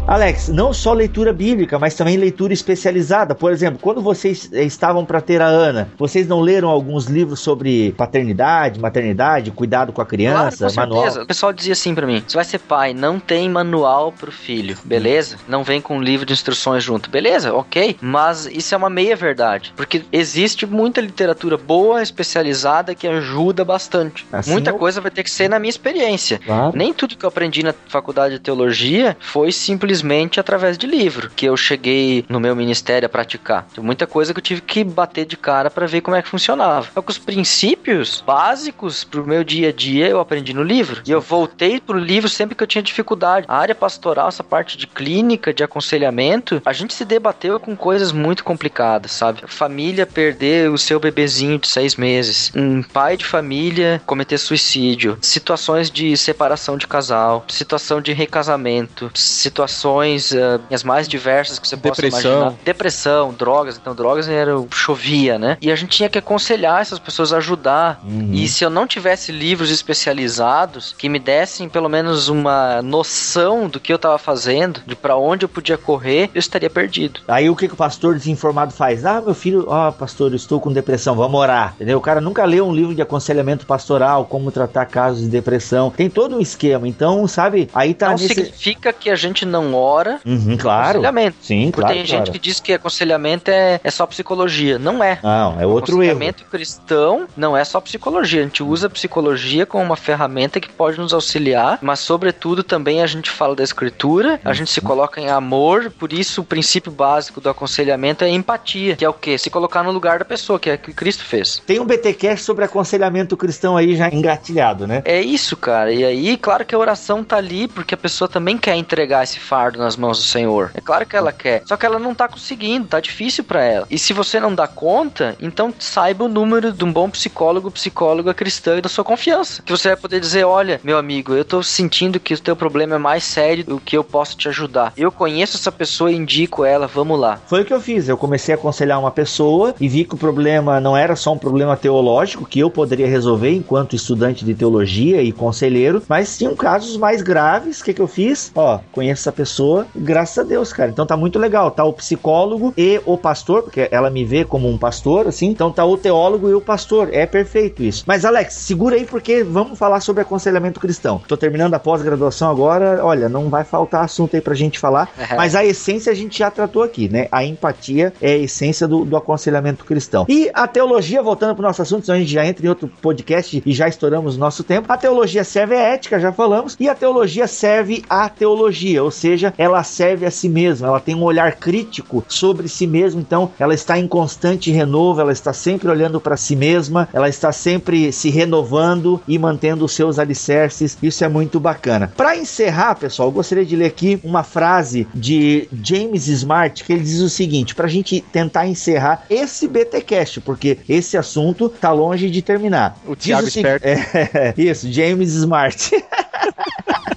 [0.07, 3.35] Alex, não só leitura bíblica, mas também leitura especializada.
[3.35, 7.41] Por exemplo, quando vocês eh, estavam para ter a Ana, vocês não leram alguns livros
[7.41, 11.03] sobre paternidade, maternidade, cuidado com a criança, Claro, com manual?
[11.03, 11.23] certeza.
[11.25, 14.79] O pessoal dizia assim pra mim: você vai ser pai, não tem manual pro filho,
[14.85, 15.39] beleza?
[15.49, 17.53] Não vem com um livro de instruções junto, beleza?
[17.53, 17.97] Ok.
[18.01, 19.73] Mas isso é uma meia verdade.
[19.77, 24.25] Porque existe muita literatura boa, especializada, que ajuda bastante.
[24.33, 26.39] Assim muita eu- coisa vai ter que ser na minha experiência.
[26.47, 26.73] Claro.
[26.77, 29.51] Nem tudo que eu aprendi na faculdade de teologia foi
[29.97, 33.67] simplesmente através de livro que eu cheguei no meu ministério a praticar.
[33.75, 36.29] Tem muita coisa que eu tive que bater de cara para ver como é que
[36.29, 36.87] funcionava.
[36.93, 41.03] Só que os princípios básicos pro meu dia a dia eu aprendi no livro.
[41.07, 43.47] E eu voltei pro livro sempre que eu tinha dificuldade.
[43.49, 48.13] A área pastoral, essa parte de clínica, de aconselhamento, a gente se debateu com coisas
[48.13, 49.43] muito complicadas, sabe?
[49.47, 52.53] Família perder o seu bebezinho de seis meses.
[52.55, 55.17] Um pai de família cometer suicídio.
[55.21, 57.45] Situações de separação de casal.
[57.49, 59.11] Situação de recasamento.
[59.15, 59.86] Situações
[60.33, 62.33] eh, as mais diversas que você possa Depressão.
[62.33, 62.55] imaginar.
[62.65, 63.77] Depressão, drogas.
[63.77, 65.57] Então, drogas era chovia, né?
[65.61, 68.01] E a gente tinha que aconselhar essas pessoas, ajudar.
[68.05, 68.31] Uhum.
[68.33, 73.81] E se eu não tivesse livros especializados que me dessem pelo menos uma noção do
[73.81, 77.21] que eu tava fazendo, de pra onde eu podia correr, eu estaria perdido.
[77.29, 79.05] Aí o que, que o pastor desinformado faz?
[79.05, 81.75] Ah, meu filho, ó, pastor, eu estou com depressão, vamos orar.
[81.77, 81.99] Entendeu?
[81.99, 85.91] O cara nunca leu um livro de aconselhamento pastoral, como tratar casos de depressão.
[85.91, 86.89] Tem todo um esquema.
[86.89, 88.29] Então, sabe, aí tá não nesse.
[88.29, 90.91] significa que a gente não ora Uhum, claro.
[90.91, 91.37] aconselhamento.
[91.41, 91.95] Sim, Porque claro.
[91.95, 92.25] tem claro.
[92.25, 94.79] gente que diz que aconselhamento é, é só psicologia.
[94.79, 95.19] Não é.
[95.23, 96.13] Não, é outro erro.
[96.13, 98.41] aconselhamento cristão não é só psicologia.
[98.41, 103.03] A gente usa a psicologia como uma ferramenta que pode nos auxiliar, mas sobretudo também
[103.03, 106.91] a gente fala da escritura, a gente se coloca em amor, por isso o princípio
[106.91, 109.37] básico do aconselhamento é empatia, que é o quê?
[109.39, 111.63] Se colocar no lugar da pessoa, que é o que Cristo fez.
[111.67, 115.03] Tem um BTcast sobre aconselhamento cristão aí já engatilhado, né?
[115.05, 115.93] É isso, cara.
[115.93, 119.39] E aí, claro que a oração tá ali porque a pessoa também quer entregar esse
[119.39, 120.71] fardo nas mãos do Senhor.
[120.75, 121.63] É claro que ela quer.
[121.67, 123.87] Só que ela não tá conseguindo, tá difícil pra ela.
[123.91, 128.35] E se você não dá conta, então saiba o número de um bom psicólogo, psicóloga
[128.35, 129.63] cristã e da sua confiança.
[129.63, 132.97] Que você vai poder dizer: olha, meu amigo, eu tô sentindo que o teu problema
[132.97, 134.93] é mais sério do que eu posso te ajudar.
[134.97, 137.41] Eu conheço essa pessoa e indico ela, vamos lá.
[137.47, 138.09] Foi o que eu fiz.
[138.09, 141.39] Eu comecei a aconselhar uma pessoa e vi que o problema não era só um
[141.39, 146.97] problema teológico que eu poderia resolver enquanto estudante de teologia e conselheiro, mas tinham casos
[146.97, 147.81] mais graves.
[147.81, 148.51] O que, que eu fiz?
[148.55, 149.56] Ó, conheço essa pessoa,
[149.95, 150.91] graças a Deus, cara.
[150.91, 151.71] Então tá muito legal.
[151.71, 155.47] Tá o psicólogo e o pastor, porque ela me vê como um pastor, assim.
[155.47, 157.09] Então tá o teólogo e o pastor.
[157.13, 158.05] É perfeito isso.
[158.07, 161.21] Mas Alex, segura aí porque vamos falar sobre aconselhamento cristão.
[161.27, 163.05] Tô terminando a pós-graduação agora.
[163.05, 165.11] Olha, não vai faltar assunto aí pra gente falar.
[165.37, 167.29] Mas a essência a gente já tratou aqui, né?
[167.31, 170.27] A empatia é a essência do, do aconselhamento cristão.
[170.29, 173.63] E a teologia, voltando pro nosso assunto, senão a gente já entra em outro podcast
[173.65, 174.93] e já estouramos o nosso tempo.
[174.93, 179.36] A teologia serve à ética, já falamos, e a teologia serve à teologia, ou seja,
[179.37, 183.53] igreja, ela serve a si mesma, ela tem um olhar crítico sobre si mesma, então
[183.59, 188.11] ela está em constante renovo, ela está sempre olhando para si mesma, ela está sempre
[188.11, 190.97] se renovando e mantendo os seus alicerces.
[191.03, 192.13] Isso é muito bacana.
[192.17, 197.03] Para encerrar, pessoal, eu gostaria de ler aqui uma frase de James Smart que ele
[197.03, 202.31] diz o seguinte: para a gente tentar encerrar esse BTcast, porque esse assunto tá longe
[202.31, 202.97] de terminar.
[203.07, 203.87] O Thiago Diz o Esperto.
[204.37, 205.91] É, isso, James Smart.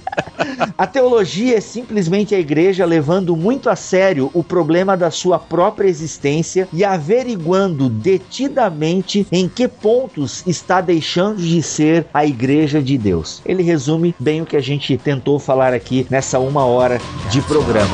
[0.76, 5.88] A teologia é simplesmente a igreja levando muito a sério o problema da sua própria
[5.88, 13.42] existência e averiguando detidamente em que pontos está deixando de ser a igreja de Deus.
[13.44, 17.90] Ele resume bem o que a gente tentou falar aqui nessa uma hora de programa.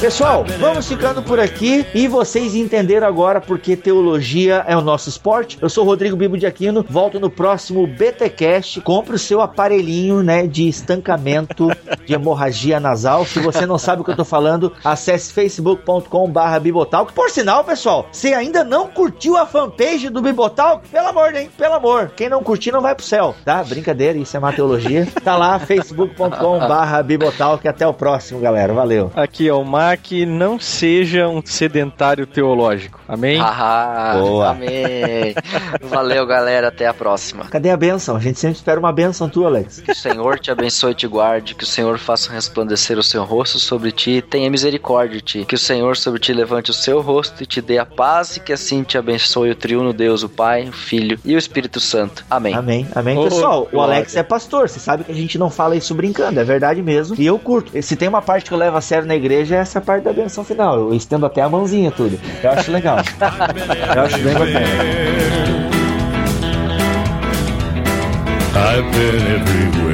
[0.00, 5.58] Pessoal, vamos ficando por aqui e vocês entenderam agora porque teologia é o nosso esporte.
[5.60, 8.80] Eu sou Rodrigo Bibo de Aquino, volto no próximo BTcast.
[8.80, 11.68] Compre o seu aparelhinho, né, de estancamento
[12.06, 13.26] de hemorragia nasal.
[13.26, 17.12] Se você não sabe o que eu tô falando, acesse facebook.com/bibotalk.
[17.12, 21.50] Por sinal, pessoal, se ainda não curtiu a fanpage do Bibotalk, pelo amor, hein?
[21.58, 23.62] Pelo amor, quem não curtir não vai pro céu, tá?
[23.62, 25.06] Brincadeira, isso é má teologia.
[25.22, 27.66] Tá lá facebook.com/bibotalk.
[27.66, 28.72] Até o próximo, galera.
[28.72, 29.10] Valeu.
[29.14, 33.00] Aqui é o Mac, não seja um sedentário teológico.
[33.08, 33.40] Amém?
[33.40, 34.50] Ah, Boa.
[34.50, 35.34] amém.
[35.82, 36.68] Valeu, galera.
[36.68, 37.44] Até a próxima.
[37.46, 38.16] Cadê a benção?
[38.16, 39.80] A gente sempre espera uma benção tua, Alex.
[39.80, 41.54] Que o Senhor te abençoe e te guarde.
[41.54, 45.44] Que o Senhor faça resplandecer o seu rosto sobre ti e tenha misericórdia de ti.
[45.44, 48.40] Que o Senhor sobre ti levante o seu rosto e te dê a paz e
[48.40, 52.24] que assim te abençoe o triuno Deus, o Pai, o Filho e o Espírito Santo.
[52.30, 52.54] Amém.
[52.54, 53.18] Amém, amém.
[53.18, 53.80] Ô, Pessoal, o.
[53.80, 54.68] Alex é pastor.
[54.68, 57.16] Você sabe que a gente não fala isso brincando, é verdade mesmo.
[57.18, 57.82] E eu curto.
[57.82, 60.12] Se tem uma parte que eu levo a sério na igreja, é essa parte da
[60.12, 60.78] benção final.
[60.78, 62.20] Eu estendo até a mãozinha tudo.
[62.42, 62.98] Eu acho legal.
[63.96, 64.60] eu acho bem bacana.
[68.52, 69.89] I've been everywhere.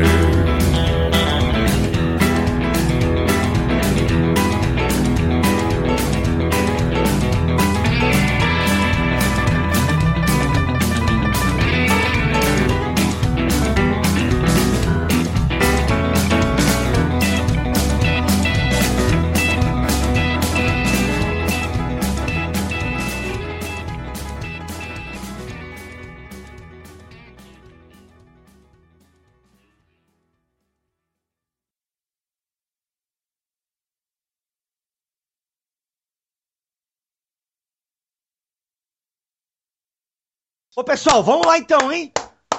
[40.79, 42.13] Ô, pessoal, vamos lá então, hein?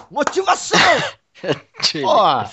[0.10, 0.80] Motivação!
[2.04, 2.44] Ó,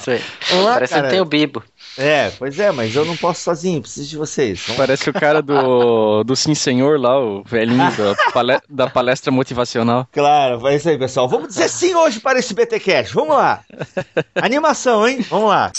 [1.11, 1.63] tem o Bibo.
[1.97, 4.61] É, pois é, mas eu não posso sozinho, preciso de vocês.
[4.67, 9.33] Vamos- Parece o cara do, do Sim Senhor lá, o velhinho da, pale- da palestra
[9.33, 10.07] motivacional.
[10.13, 11.27] Claro, vai isso aí, pessoal.
[11.27, 13.15] Vamos dizer sim hoje para esse BTcast.
[13.15, 13.65] Vamos lá.
[14.37, 15.25] Animação, hein?
[15.31, 15.73] Vamos lá.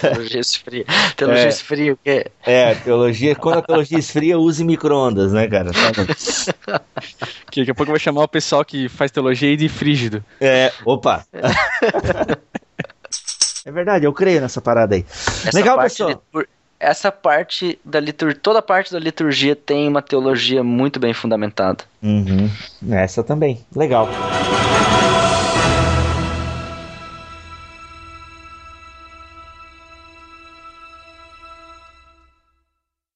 [0.00, 0.84] Teologia esfria.
[1.16, 1.48] Teologia É.
[1.48, 2.26] esfria, o quê?
[2.46, 5.70] É, teologia, quando a teologia esfria, use micro-ondas, né, cara?
[7.50, 10.22] Que daqui a pouco vai chamar o pessoal que faz teologia aí de frígido.
[10.40, 11.24] É, opa.
[13.64, 15.04] É verdade, eu creio nessa parada aí.
[15.44, 16.10] Essa Legal, pessoal.
[16.10, 16.46] litur-
[16.80, 21.84] Essa parte da liturgia, toda parte da liturgia tem uma teologia muito bem fundamentada.
[22.02, 22.48] Uhum.
[22.90, 23.64] Essa também.
[23.74, 24.08] Legal.